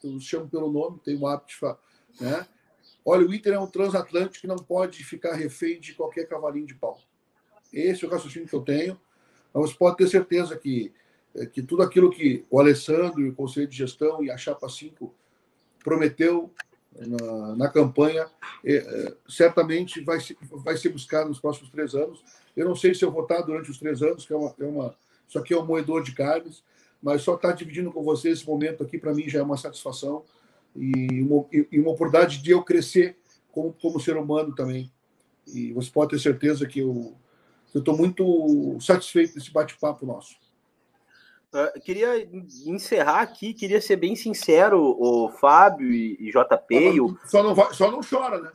[0.03, 1.79] eu os chamo pelo nome, tenho o hábito de falar.
[2.21, 2.47] Né?
[3.05, 6.75] Olha, o Inter é um transatlântico que não pode ficar refém de qualquer cavalinho de
[6.75, 7.01] pau.
[7.73, 8.99] Esse é o raciocínio que eu tenho.
[9.53, 10.93] Mas pode ter certeza que,
[11.35, 14.69] eh, que tudo aquilo que o Alessandro e o Conselho de Gestão e a Chapa
[14.69, 15.15] 5
[15.83, 16.53] prometeu
[16.99, 18.27] na, na campanha,
[18.65, 22.23] é, certamente vai, vai ser buscado nos próximos três anos.
[22.57, 24.65] Eu não sei se eu vou estar durante os três anos, que é uma, é
[24.65, 24.97] uma
[25.29, 26.63] isso aqui é um moedor de carnes,
[27.03, 30.25] mas só estar dividindo com vocês esse momento aqui, para mim, já é uma satisfação
[30.75, 33.17] e uma, e uma oportunidade de eu crescer
[33.51, 34.91] como, como ser humano também.
[35.47, 37.17] E você pode ter certeza que eu
[37.81, 40.37] estou muito satisfeito desse bate-papo nosso.
[41.55, 42.29] Uh, queria
[42.67, 46.97] encerrar aqui, queria ser bem sincero, o Fábio e, e JP.
[46.97, 47.19] Só, o...
[47.25, 48.51] só, não vai, só não chora, né?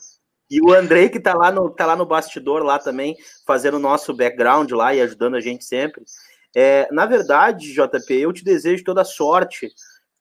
[0.52, 3.16] E o Andrei, que tá lá, no, tá lá no bastidor, lá também,
[3.48, 6.04] fazendo o nosso background lá e ajudando a gente sempre.
[6.54, 9.72] É, na verdade, JP, eu te desejo toda sorte.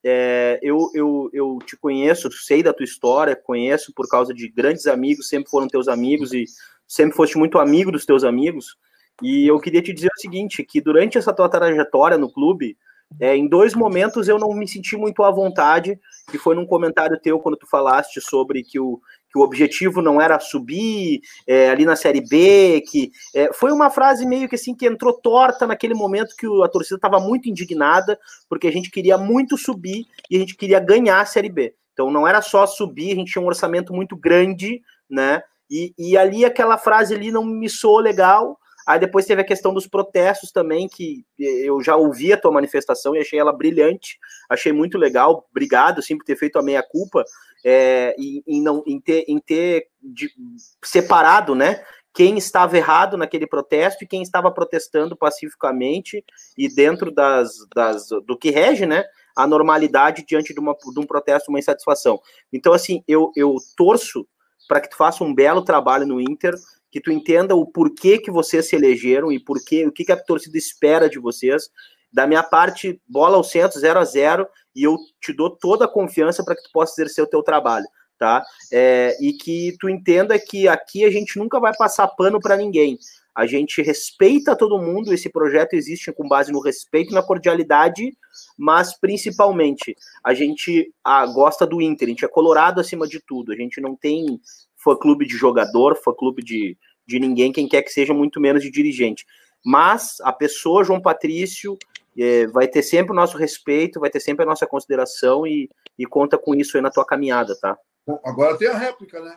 [0.04, 4.86] É, eu, eu, eu te conheço, sei da tua história, conheço por causa de grandes
[4.86, 6.44] amigos, sempre foram teus amigos e
[6.86, 8.76] sempre foste muito amigo dos teus amigos.
[9.22, 12.76] E eu queria te dizer o seguinte, que durante essa tua trajetória no clube,
[13.18, 15.98] é, em dois momentos eu não me senti muito à vontade,
[16.30, 20.20] que foi num comentário teu quando tu falaste sobre que o, que o objetivo não
[20.20, 24.74] era subir é, ali na Série B, que é, foi uma frase meio que assim
[24.74, 29.18] que entrou torta naquele momento que a torcida estava muito indignada, porque a gente queria
[29.18, 31.74] muito subir e a gente queria ganhar a Série B.
[31.92, 35.42] Então não era só subir, a gente tinha um orçamento muito grande, né?
[35.70, 38.58] E, e ali aquela frase ali não me soou legal,
[38.90, 43.14] Aí depois teve a questão dos protestos também, que eu já ouvi a tua manifestação
[43.14, 45.46] e achei ela brilhante, achei muito legal.
[45.48, 47.24] Obrigado, sim, por ter feito a meia-culpa
[47.64, 50.28] é, em, em, não, em ter, em ter de,
[50.84, 51.84] separado, né?
[52.12, 56.24] Quem estava errado naquele protesto e quem estava protestando pacificamente
[56.58, 59.04] e dentro das, das do que rege, né?
[59.36, 62.20] A normalidade diante de, uma, de um protesto, uma insatisfação.
[62.52, 64.26] Então, assim, eu, eu torço
[64.66, 66.56] para que tu faça um belo trabalho no Inter
[66.90, 70.16] que tu entenda o porquê que vocês se elegeram e porquê, o que, que a
[70.16, 71.70] torcida espera de vocês.
[72.12, 75.88] Da minha parte, bola ao centro, 0 a 0 e eu te dou toda a
[75.88, 77.86] confiança para que tu possa exercer o teu trabalho,
[78.18, 78.44] tá?
[78.72, 82.98] É, e que tu entenda que aqui a gente nunca vai passar pano para ninguém.
[83.34, 88.12] A gente respeita todo mundo, esse projeto existe com base no respeito e na cordialidade,
[88.58, 93.52] mas principalmente a gente ah, gosta do Inter, a gente é colorado acima de tudo,
[93.52, 94.40] a gente não tem
[94.82, 98.62] fã clube de jogador, fã clube de, de ninguém, quem quer que seja, muito menos
[98.62, 99.26] de dirigente.
[99.64, 101.76] Mas a pessoa, João Patrício,
[102.18, 106.06] é, vai ter sempre o nosso respeito, vai ter sempre a nossa consideração e, e
[106.06, 107.76] conta com isso aí na tua caminhada, tá?
[108.24, 109.36] Agora tem a réplica, né?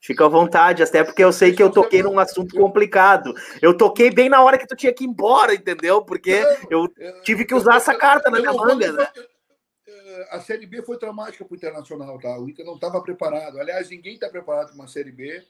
[0.00, 3.34] Fica à vontade, até porque eu sei que eu toquei num assunto complicado.
[3.60, 6.00] Eu toquei bem na hora que tu tinha que ir embora, entendeu?
[6.00, 6.88] Porque eu
[7.24, 9.08] tive que usar essa carta na minha manga, né?
[10.30, 12.38] A Série B foi traumática para o Internacional, tá?
[12.38, 13.58] O Inter não estava preparado.
[13.58, 15.44] Aliás, ninguém está preparado para uma Série B.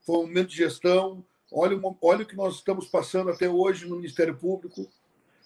[0.00, 1.24] Foi um momento de gestão.
[1.50, 4.90] Olha, olha o que nós estamos passando até hoje no Ministério Público.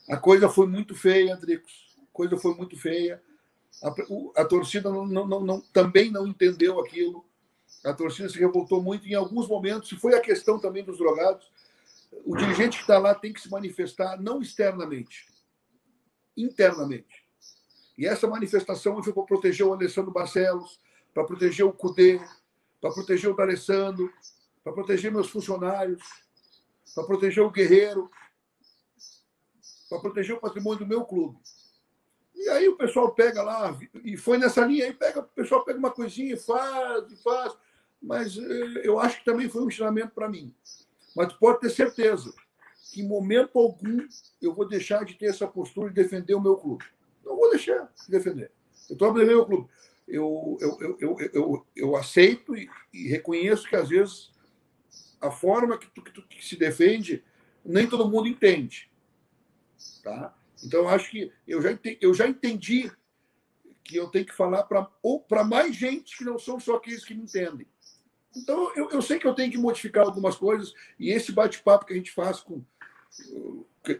[0.08, 1.96] A coisa foi muito feia, Andricos.
[1.98, 3.20] A coisa foi muito feia.
[3.82, 7.24] A, a torcida não, não, não, também não entendeu aquilo.
[7.84, 9.90] A torcida se revoltou muito em alguns momentos.
[10.00, 11.50] Foi a questão também dos drogados.
[12.24, 15.26] O dirigente que está lá tem que se manifestar não externamente,
[16.36, 17.25] internamente.
[17.96, 20.80] E essa manifestação foi para proteger o Alessandro Barcelos,
[21.14, 22.20] para proteger o Cudê,
[22.80, 24.12] para proteger o D'Alessandro,
[24.62, 26.02] para proteger meus funcionários,
[26.94, 28.10] para proteger o Guerreiro,
[29.88, 31.38] para proteger o patrimônio do meu clube.
[32.34, 35.78] E aí o pessoal pega lá, e foi nessa linha aí, pega, o pessoal pega
[35.78, 37.56] uma coisinha e faz, e faz.
[38.00, 40.54] Mas eh, eu acho que também foi um ensinamento para mim.
[41.16, 42.32] Mas pode ter certeza
[42.92, 44.06] que em momento algum
[44.40, 46.84] eu vou deixar de ter essa postura de defender o meu clube.
[47.26, 48.52] Não vou deixar de defender.
[48.88, 49.68] Eu estou abandonando o clube.
[50.06, 54.30] Eu, eu, eu, eu, eu, eu aceito e, e, reconheço que, às vezes,
[55.20, 57.24] a forma que tu, que tu que se defende,
[57.64, 58.88] nem todo mundo entende.
[60.04, 60.32] Tá?
[60.62, 62.90] Então, acho que eu já entendi, eu já entendi
[63.82, 67.24] que eu tenho que falar para mais gente que não são só aqueles que me
[67.24, 67.66] entendem.
[68.36, 71.92] Então, eu, eu sei que eu tenho que modificar algumas coisas, e esse bate-papo que
[71.92, 72.64] a gente faz com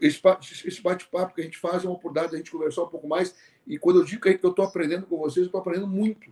[0.01, 3.35] esse bate-papo que a gente faz é uma oportunidade a gente conversar um pouco mais.
[3.65, 6.31] E quando eu digo que eu estou aprendendo com vocês, eu estou aprendendo muito.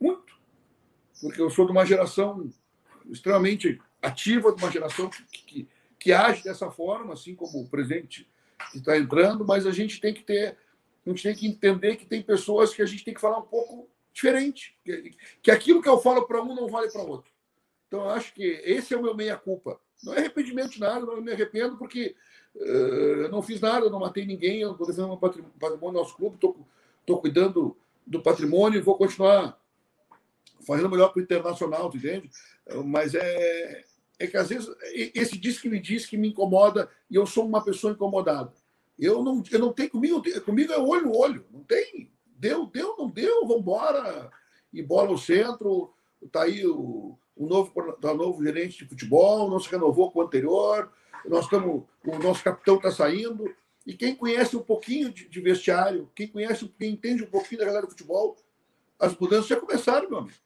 [0.00, 0.34] Muito.
[1.20, 2.50] Porque eu sou de uma geração
[3.10, 8.28] extremamente ativa, de uma geração que, que, que age dessa forma, assim como o presidente
[8.70, 10.56] que está entrando, mas a gente tem que ter,
[11.04, 13.46] a gente tem que entender que tem pessoas que a gente tem que falar um
[13.46, 14.78] pouco diferente.
[14.84, 15.10] Que,
[15.42, 17.30] que aquilo que eu falo para um não vale para outro.
[17.86, 19.80] Então, eu acho que esse é o meu meia-culpa.
[20.02, 22.14] Não é arrependimento de nada, não me arrependo, porque
[22.54, 26.16] eh, eu não fiz nada, não matei ninguém, eu estou defendendo o patrimônio do nosso
[26.16, 29.60] clube, estou cuidando do patrimônio e vou continuar
[30.66, 32.30] fazendo melhor para o internacional, tu entende?
[32.84, 33.84] Mas é,
[34.18, 34.68] é que às vezes
[35.14, 38.52] esse diz que me diz que me incomoda e eu sou uma pessoa incomodada.
[38.98, 42.10] Eu não, eu não tenho comigo, comigo é olho no olho, não tem.
[42.38, 44.30] Deu, deu, não deu, vamos embora.
[44.72, 45.92] E bola ao centro,
[46.22, 50.22] está aí o, o novo, o novo gerente de futebol, não se renovou com o
[50.22, 50.90] anterior
[51.28, 53.54] nós estamos, o nosso capitão está saindo.
[53.86, 57.66] E quem conhece um pouquinho de, de, vestiário, quem conhece, quem entende um pouquinho da
[57.66, 58.36] galera do futebol,
[58.98, 60.36] as mudanças já começaram, meu amigo.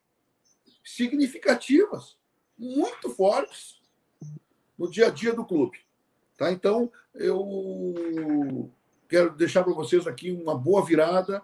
[0.84, 2.18] Significativas,
[2.58, 3.80] muito fortes
[4.76, 5.78] no dia a dia do clube.
[6.36, 6.52] Tá?
[6.52, 8.70] Então, eu
[9.08, 11.42] quero deixar para vocês aqui uma boa virada,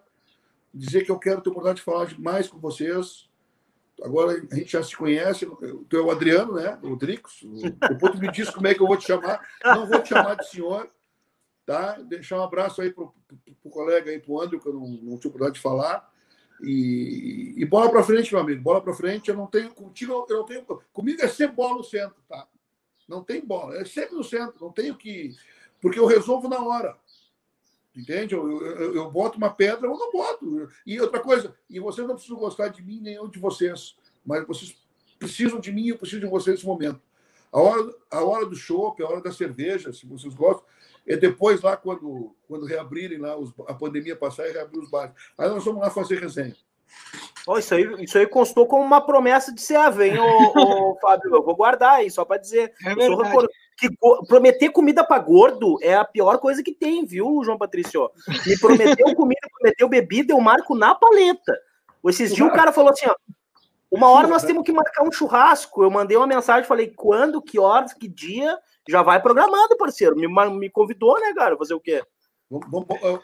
[0.73, 3.29] dizer que eu quero ter oportunidade de falar mais com vocês,
[4.03, 5.47] agora a gente já se conhece,
[5.89, 6.79] tu é o Adriano, né?
[6.83, 7.41] O Dricos.
[7.89, 9.41] Depois tu me diz como é que eu vou te chamar.
[9.65, 10.91] Não vou te chamar de senhor,
[11.65, 11.93] tá?
[12.03, 15.17] Deixar um abraço aí pro, pro, pro colega aí, pro André, que eu não, não
[15.17, 16.11] tive oportunidade de falar.
[16.63, 18.63] E, e bola para frente, meu amigo.
[18.63, 19.29] Bola para frente.
[19.29, 20.65] Eu não tenho contigo, eu não tenho.
[20.93, 22.47] Comigo é sempre bola no centro, tá?
[23.09, 24.57] Não tem bola, é sempre no centro.
[24.61, 25.35] Não tenho que.
[25.81, 26.97] Porque eu resolvo na hora.
[27.97, 28.35] Entende?
[28.35, 30.69] Eu, eu, eu, boto uma pedra ou não boto.
[30.87, 34.47] E outra coisa, e vocês não precisam gostar de mim nem eu de vocês, mas
[34.47, 34.77] vocês
[35.19, 37.01] precisam de mim e eu preciso de vocês nesse momento.
[37.51, 40.63] A hora, a hora do chopp, a hora da cerveja, se vocês gostam,
[41.07, 45.15] é depois lá quando, quando reabrirem lá, os, a pandemia passar e reabrir os bares.
[45.39, 46.55] Aí nós vamos lá fazer resenha.
[47.47, 51.35] Oh, isso, aí, isso aí constou como uma promessa de CAV, hein, ô, ô, Fábio?
[51.35, 52.75] Eu vou guardar aí, só para dizer.
[52.85, 52.95] É
[53.77, 53.89] que
[54.27, 58.11] prometer comida para gordo é a pior coisa que tem, viu, João Patrício?
[58.47, 61.59] Me prometeu comida, prometeu bebida, eu marco na paleta.
[62.07, 63.14] Esses dias o cara falou assim, ó,
[63.91, 65.83] uma hora nós temos que marcar um churrasco.
[65.83, 68.59] Eu mandei uma mensagem, falei, quando, que horas, que dia,
[68.89, 70.16] já vai programado, parceiro.
[70.16, 71.57] Me, me convidou, né, cara?
[71.57, 72.03] Fazer o quê?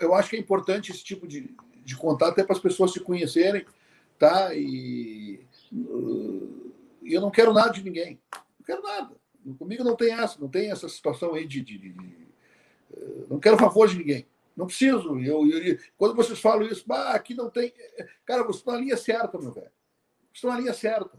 [0.00, 3.00] Eu acho que é importante esse tipo de, de contato até para as pessoas se
[3.00, 3.64] conhecerem,
[4.18, 4.53] tá?
[4.55, 5.46] E
[7.05, 8.20] eu não quero nada de ninguém.
[8.34, 9.22] Não quero nada.
[9.59, 12.28] Comigo não tem essa, não tem essa situação aí de, de, de, de
[12.95, 14.26] eh, não quero favor de ninguém.
[14.57, 15.18] Não preciso.
[15.18, 17.72] Eu, eu, quando vocês falam isso, ah, aqui não tem.
[18.24, 19.70] Cara, você está na linha certa, meu velho.
[20.32, 21.18] Você está na linha certa.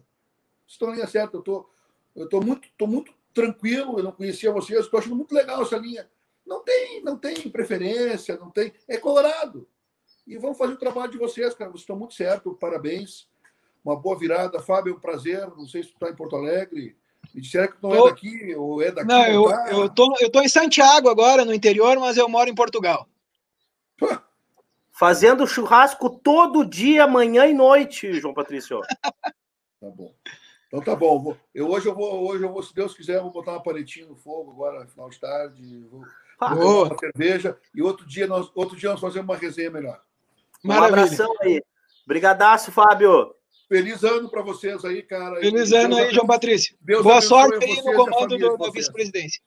[0.68, 1.38] Você está na linha certa.
[1.38, 1.70] Eu tô,
[2.16, 3.98] eu tô muito, tô muito tranquilo.
[3.98, 4.80] Eu não conhecia vocês.
[4.80, 6.10] Estou achando muito legal essa linha.
[6.46, 8.74] Não tem, não tem preferência, não tem.
[8.88, 9.68] É colorado.
[10.28, 11.72] E vamos fazer o trabalho de vocês, cara.
[11.72, 12.54] Vocês estão muito certo.
[12.54, 13.28] Parabéns.
[13.84, 14.62] Uma boa virada.
[14.62, 15.48] Fábio, é um prazer.
[15.56, 16.96] Não sei se tu está em Porto Alegre.
[17.34, 19.08] Me disseram que não é daqui ou é daqui.
[19.08, 19.72] Não, eu, tá?
[19.72, 23.08] eu, tô, eu tô em Santiago agora, no interior, mas eu moro em Portugal.
[24.92, 28.80] Fazendo churrasco todo dia, manhã e noite, João Patrício.
[29.02, 30.14] tá bom.
[30.68, 31.36] Então tá bom.
[31.54, 34.08] Eu, hoje, eu vou, hoje eu vou, se Deus quiser, eu vou botar uma paletinha
[34.08, 35.88] no fogo agora, final de tarde.
[35.92, 36.04] Vou,
[36.40, 37.58] ah, vou uma cerveja.
[37.74, 40.02] E outro dia, nós, outro dia nós fazemos uma resenha melhor.
[40.64, 40.98] Maravilha.
[40.98, 41.62] Um abração aí.
[42.06, 43.36] Brigadaço, Fábio.
[43.68, 45.40] Feliz ano para vocês aí, cara.
[45.40, 46.76] Feliz Deus ano aí, João Patrício.
[46.82, 49.42] Deus Boa sorte aí no comando do, da vice-presidência.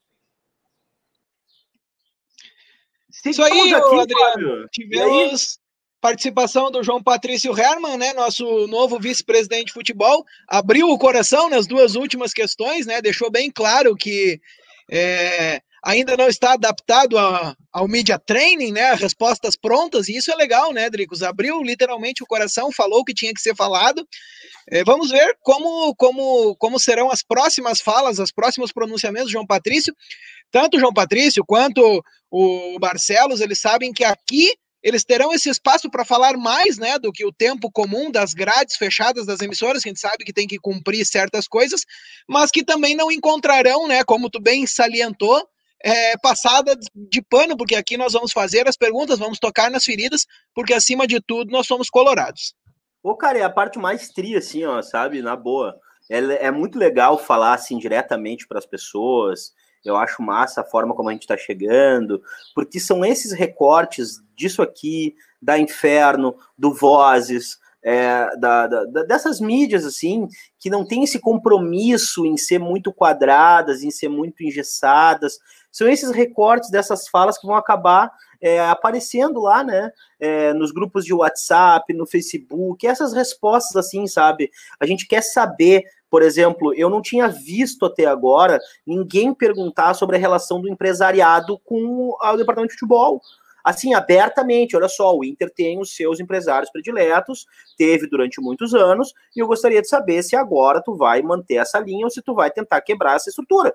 [3.25, 4.69] Isso aí, aqui, Adriano.
[4.69, 5.59] Tivemos
[6.01, 11.67] participação do João Patrício Herman, né, nosso novo vice-presidente de futebol, abriu o coração nas
[11.67, 14.41] duas últimas questões, né, deixou bem claro que
[14.89, 18.93] é, ainda não está adaptado a, ao media training, né?
[18.95, 21.23] Respostas prontas, e isso é legal, né, Dricos?
[21.23, 24.05] Abriu literalmente o coração, falou o que tinha que ser falado.
[24.69, 29.95] É, vamos ver como, como, como serão as próximas falas, os próximos pronunciamentos João Patrício.
[30.51, 36.05] Tanto João Patrício quanto o Barcelos, eles sabem que aqui eles terão esse espaço para
[36.05, 39.91] falar mais, né, do que o tempo comum das grades fechadas das emissoras, que a
[39.91, 41.83] gente sabe que tem que cumprir certas coisas,
[42.29, 45.49] mas que também não encontrarão, né, como tu bem salientou,
[45.85, 50.27] é, passada de pano, porque aqui nós vamos fazer as perguntas, vamos tocar nas feridas,
[50.55, 52.55] porque acima de tudo nós somos colorados.
[53.03, 55.23] Ô, cara, é a parte mais tria, assim, ó, sabe?
[55.23, 55.79] Na boa.
[56.11, 59.53] É, é muito legal falar assim diretamente para as pessoas.
[59.85, 62.21] Eu acho massa a forma como a gente está chegando,
[62.55, 69.85] porque são esses recortes disso aqui, da Inferno, do Vozes, é, da, da, dessas mídias
[69.85, 70.27] assim
[70.59, 75.39] que não tem esse compromisso em ser muito quadradas, em ser muito engessadas.
[75.71, 78.11] São esses recortes dessas falas que vão acabar
[78.41, 79.93] é, aparecendo lá, né?
[80.19, 84.51] É, nos grupos de WhatsApp, no Facebook, essas respostas assim, sabe?
[84.81, 90.17] A gente quer saber, por exemplo, eu não tinha visto até agora ninguém perguntar sobre
[90.17, 93.21] a relação do empresariado com o departamento de futebol
[93.67, 97.47] assim, abertamente, olha só, o Inter tem os seus empresários prediletos,
[97.77, 101.81] teve durante muitos anos, e eu gostaria de saber se agora tu vai manter essa
[101.81, 103.75] linha ou se tu vai tentar quebrar essa estrutura.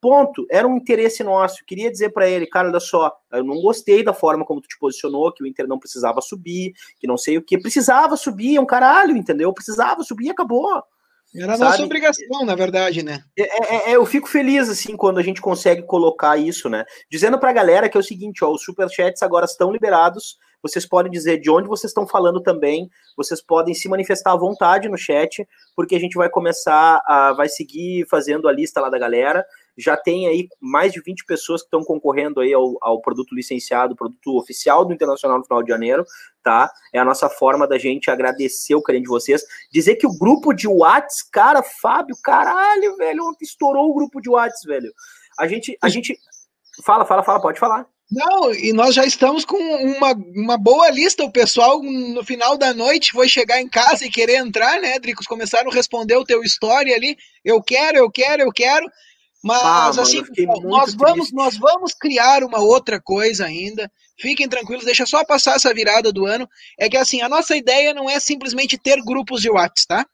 [0.00, 0.46] Ponto.
[0.48, 1.64] Era um interesse nosso.
[1.66, 4.78] Queria dizer para ele, cara, olha só, eu não gostei da forma como tu te
[4.78, 7.58] posicionou, que o Inter não precisava subir, que não sei o que.
[7.58, 9.52] Precisava subir, é um caralho, entendeu?
[9.52, 10.84] Precisava subir e acabou.
[11.38, 13.22] Era a nossa obrigação, na verdade, né?
[13.38, 16.84] É, é, é, eu fico feliz, assim, quando a gente consegue colocar isso, né?
[17.10, 21.10] Dizendo pra galera que é o seguinte, ó, os superchats agora estão liberados, vocês podem
[21.10, 25.46] dizer de onde vocês estão falando também, vocês podem se manifestar à vontade no chat,
[25.74, 29.44] porque a gente vai começar a, vai seguir fazendo a lista lá da galera,
[29.76, 33.94] já tem aí mais de 20 pessoas que estão concorrendo aí ao, ao produto licenciado,
[33.94, 36.04] produto oficial do Internacional no final de janeiro,
[36.46, 36.70] tá?
[36.92, 39.42] É a nossa forma da gente agradecer o carinho de vocês.
[39.72, 44.30] Dizer que o grupo de Whats, cara, Fábio, caralho, velho, ontem estourou o grupo de
[44.30, 44.92] Whats, velho.
[45.36, 46.16] A gente, a gente...
[46.84, 47.84] Fala, fala, fala, pode falar.
[48.08, 51.24] Não, e nós já estamos com uma, uma boa lista.
[51.24, 55.26] O pessoal, no final da noite, foi chegar em casa e querer entrar, né, Dricos?
[55.26, 57.16] Começaram a responder o teu história ali.
[57.44, 58.86] Eu quero, eu quero, eu quero.
[59.46, 63.88] Mas ah, assim, mano, nós vamos, nós vamos criar uma outra coisa ainda.
[64.18, 66.48] Fiquem tranquilos, deixa só passar essa virada do ano.
[66.76, 70.06] É que assim, a nossa ideia não é simplesmente ter grupos de WhatsApp, tá?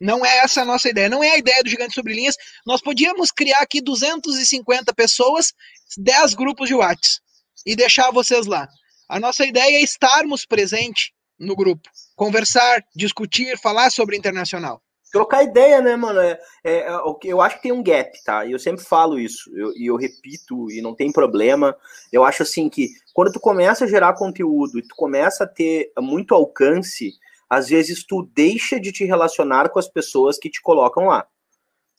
[0.00, 2.36] Não é essa a nossa ideia, não é a ideia do Gigante Sobre Linhas.
[2.64, 5.52] Nós podíamos criar aqui 250 pessoas,
[5.98, 7.20] 10 grupos de WhatsApp
[7.66, 8.66] e deixar vocês lá.
[9.06, 14.80] A nossa ideia é estarmos presente no grupo, conversar, discutir, falar sobre internacional.
[15.10, 16.20] Trocar ideia, né, mano?
[16.20, 18.44] É, é, é, eu acho que tem um gap, tá?
[18.44, 21.76] E eu sempre falo isso, e eu, eu, repito, e não tem problema.
[22.12, 25.90] Eu acho assim que quando tu começa a gerar conteúdo e tu começa a ter
[25.98, 27.14] muito alcance,
[27.48, 31.26] às vezes tu deixa de te relacionar com as pessoas que te colocam lá.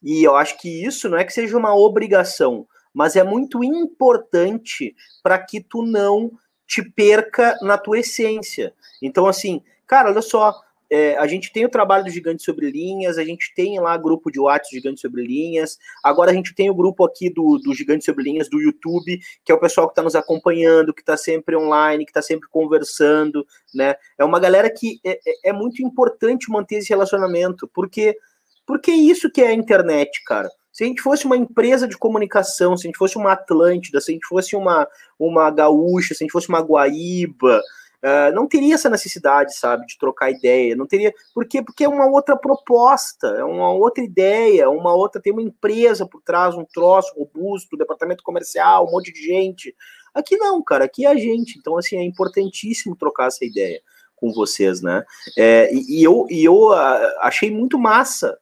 [0.03, 4.95] E eu acho que isso não é que seja uma obrigação, mas é muito importante
[5.21, 6.31] para que tu não
[6.67, 8.73] te perca na tua essência.
[9.01, 13.17] Então, assim, cara, olha só, é, a gente tem o trabalho do Gigante Sobre Linhas,
[13.17, 16.75] a gente tem lá grupo de WhatsApp Gigante Sobre Linhas, agora a gente tem o
[16.75, 20.01] grupo aqui do, do Gigante Sobre Linhas do YouTube, que é o pessoal que está
[20.01, 23.95] nos acompanhando, que está sempre online, que está sempre conversando, né?
[24.17, 28.17] É uma galera que é, é, é muito importante manter esse relacionamento, porque
[28.65, 30.47] porque é isso que é a internet, cara.
[30.71, 34.11] Se a gente fosse uma empresa de comunicação, se a gente fosse uma Atlântida, se
[34.11, 34.87] a gente fosse uma,
[35.17, 37.61] uma Gaúcha, se a gente fosse uma Guaíba,
[38.03, 40.75] uh, não teria essa necessidade, sabe, de trocar ideia.
[40.75, 41.13] Não teria.
[41.33, 41.61] Por quê?
[41.61, 45.21] Porque é uma outra proposta, é uma outra ideia, uma outra.
[45.21, 49.75] Tem uma empresa por trás, um troço robusto, departamento comercial, um monte de gente.
[50.13, 51.57] Aqui não, cara, aqui é a gente.
[51.57, 53.81] Então, assim, é importantíssimo trocar essa ideia
[54.15, 55.03] com vocês, né?
[55.37, 58.37] É, e, e, eu, e eu uh, achei muito massa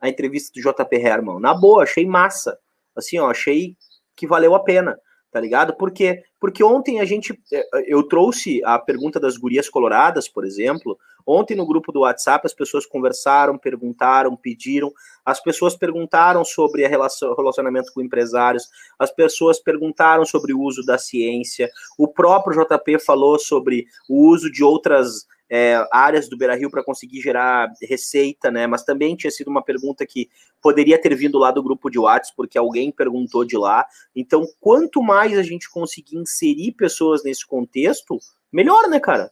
[0.00, 1.40] a entrevista do JP Herman.
[1.40, 2.58] Na boa, achei massa.
[2.94, 3.76] Assim, ó, achei
[4.14, 4.98] que valeu a pena,
[5.32, 5.74] tá ligado?
[5.74, 6.22] Por quê?
[6.38, 7.40] Porque ontem a gente.
[7.50, 10.98] É, eu trouxe a pergunta das gurias coloradas, por exemplo.
[11.26, 14.92] Ontem no grupo do WhatsApp as pessoas conversaram, perguntaram, pediram.
[15.24, 18.68] As pessoas perguntaram sobre a relação, relacionamento com empresários.
[18.98, 21.70] As pessoas perguntaram sobre o uso da ciência.
[21.96, 26.82] O próprio JP falou sobre o uso de outras é, áreas do Beira Rio para
[26.82, 28.66] conseguir gerar receita, né?
[28.66, 30.30] Mas também tinha sido uma pergunta que
[30.62, 33.84] poderia ter vindo lá do grupo de WhatsApp, porque alguém perguntou de lá.
[34.16, 38.18] Então, quanto mais a gente conseguir inserir pessoas nesse contexto,
[38.50, 39.30] melhor, né, cara?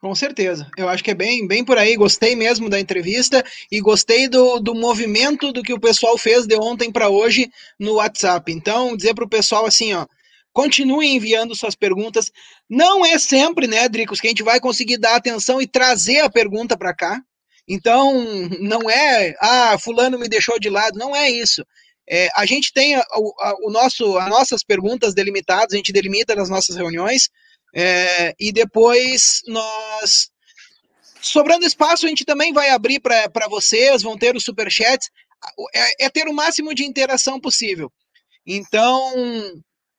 [0.00, 0.68] Com certeza.
[0.76, 1.94] Eu acho que é bem, bem por aí.
[1.94, 6.56] Gostei mesmo da entrevista e gostei do, do movimento do que o pessoal fez de
[6.56, 7.48] ontem para hoje
[7.78, 8.50] no WhatsApp.
[8.52, 10.06] Então, dizer para o pessoal assim, ó,
[10.54, 12.30] Continue enviando suas perguntas.
[12.70, 16.30] Não é sempre, né, Dricos, que a gente vai conseguir dar atenção e trazer a
[16.30, 17.20] pergunta para cá.
[17.68, 18.24] Então,
[18.60, 21.66] não é, ah, fulano me deixou de lado, não é isso.
[22.08, 23.04] É, a gente tem a,
[23.62, 27.28] o nosso, as nossas perguntas delimitadas, a gente delimita nas nossas reuniões,
[27.74, 30.30] é, e depois nós.
[31.20, 35.10] Sobrando espaço, a gente também vai abrir para vocês, vão ter os superchats.
[35.74, 37.90] É, é ter o máximo de interação possível.
[38.46, 39.12] Então,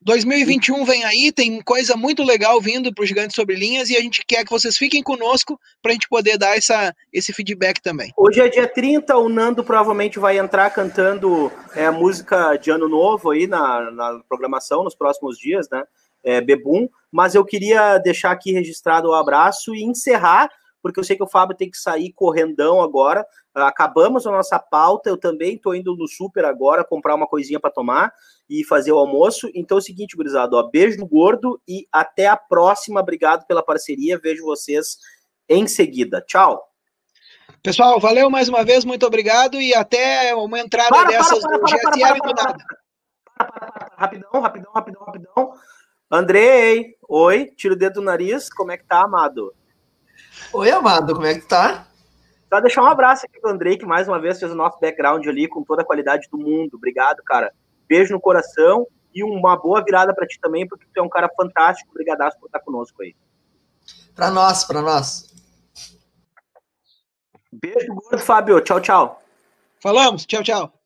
[0.01, 4.01] 2021 vem aí, tem coisa muito legal vindo para os Gigantes Sobre Linhas e a
[4.01, 8.11] gente quer que vocês fiquem conosco para a gente poder dar essa, esse feedback também.
[8.15, 13.31] Hoje é dia 30, o Nando provavelmente vai entrar cantando é, música de Ano Novo
[13.31, 15.83] aí na, na programação nos próximos dias, né?
[16.23, 20.49] É, Bebum, mas eu queria deixar aqui registrado o abraço e encerrar
[20.85, 23.25] porque eu sei que o Fábio tem que sair correndão agora.
[23.55, 27.71] Acabamos a nossa pauta, eu também estou indo no super agora comprar uma coisinha para
[27.71, 28.13] tomar
[28.49, 29.49] e fazer o almoço.
[29.53, 33.01] Então é o seguinte, gurizado, ó, beijo no gordo e até a próxima.
[33.01, 34.19] Obrigado pela parceria.
[34.19, 34.97] Vejo vocês
[35.49, 36.21] em seguida.
[36.21, 36.61] Tchau.
[37.61, 41.77] Pessoal, valeu mais uma vez, muito obrigado e até uma entrada para, dessas para, para,
[41.77, 42.65] do GSL do nada.
[43.97, 45.53] Rapidão, rapidão, rapidão, rapidão.
[46.11, 49.53] Andrei, oi, tira o dedo do nariz, como é que tá, amado?
[50.53, 51.87] Oi, Amado, como é que tá?
[52.49, 55.25] Só deixar um abraço aqui pro Andrei, que mais uma vez fez o nosso background
[55.27, 56.75] ali com toda a qualidade do mundo.
[56.75, 57.51] Obrigado, cara.
[57.87, 61.29] Beijo no coração e uma boa virada para ti também, porque tu é um cara
[61.35, 61.89] fantástico.
[61.91, 63.15] Obrigadaço por estar conosco aí.
[64.13, 65.33] Para nós, para nós.
[67.51, 68.59] Beijo gordo, Fábio.
[68.61, 69.21] Tchau, tchau.
[69.79, 70.25] Falamos.
[70.25, 70.84] Tchau, tchau.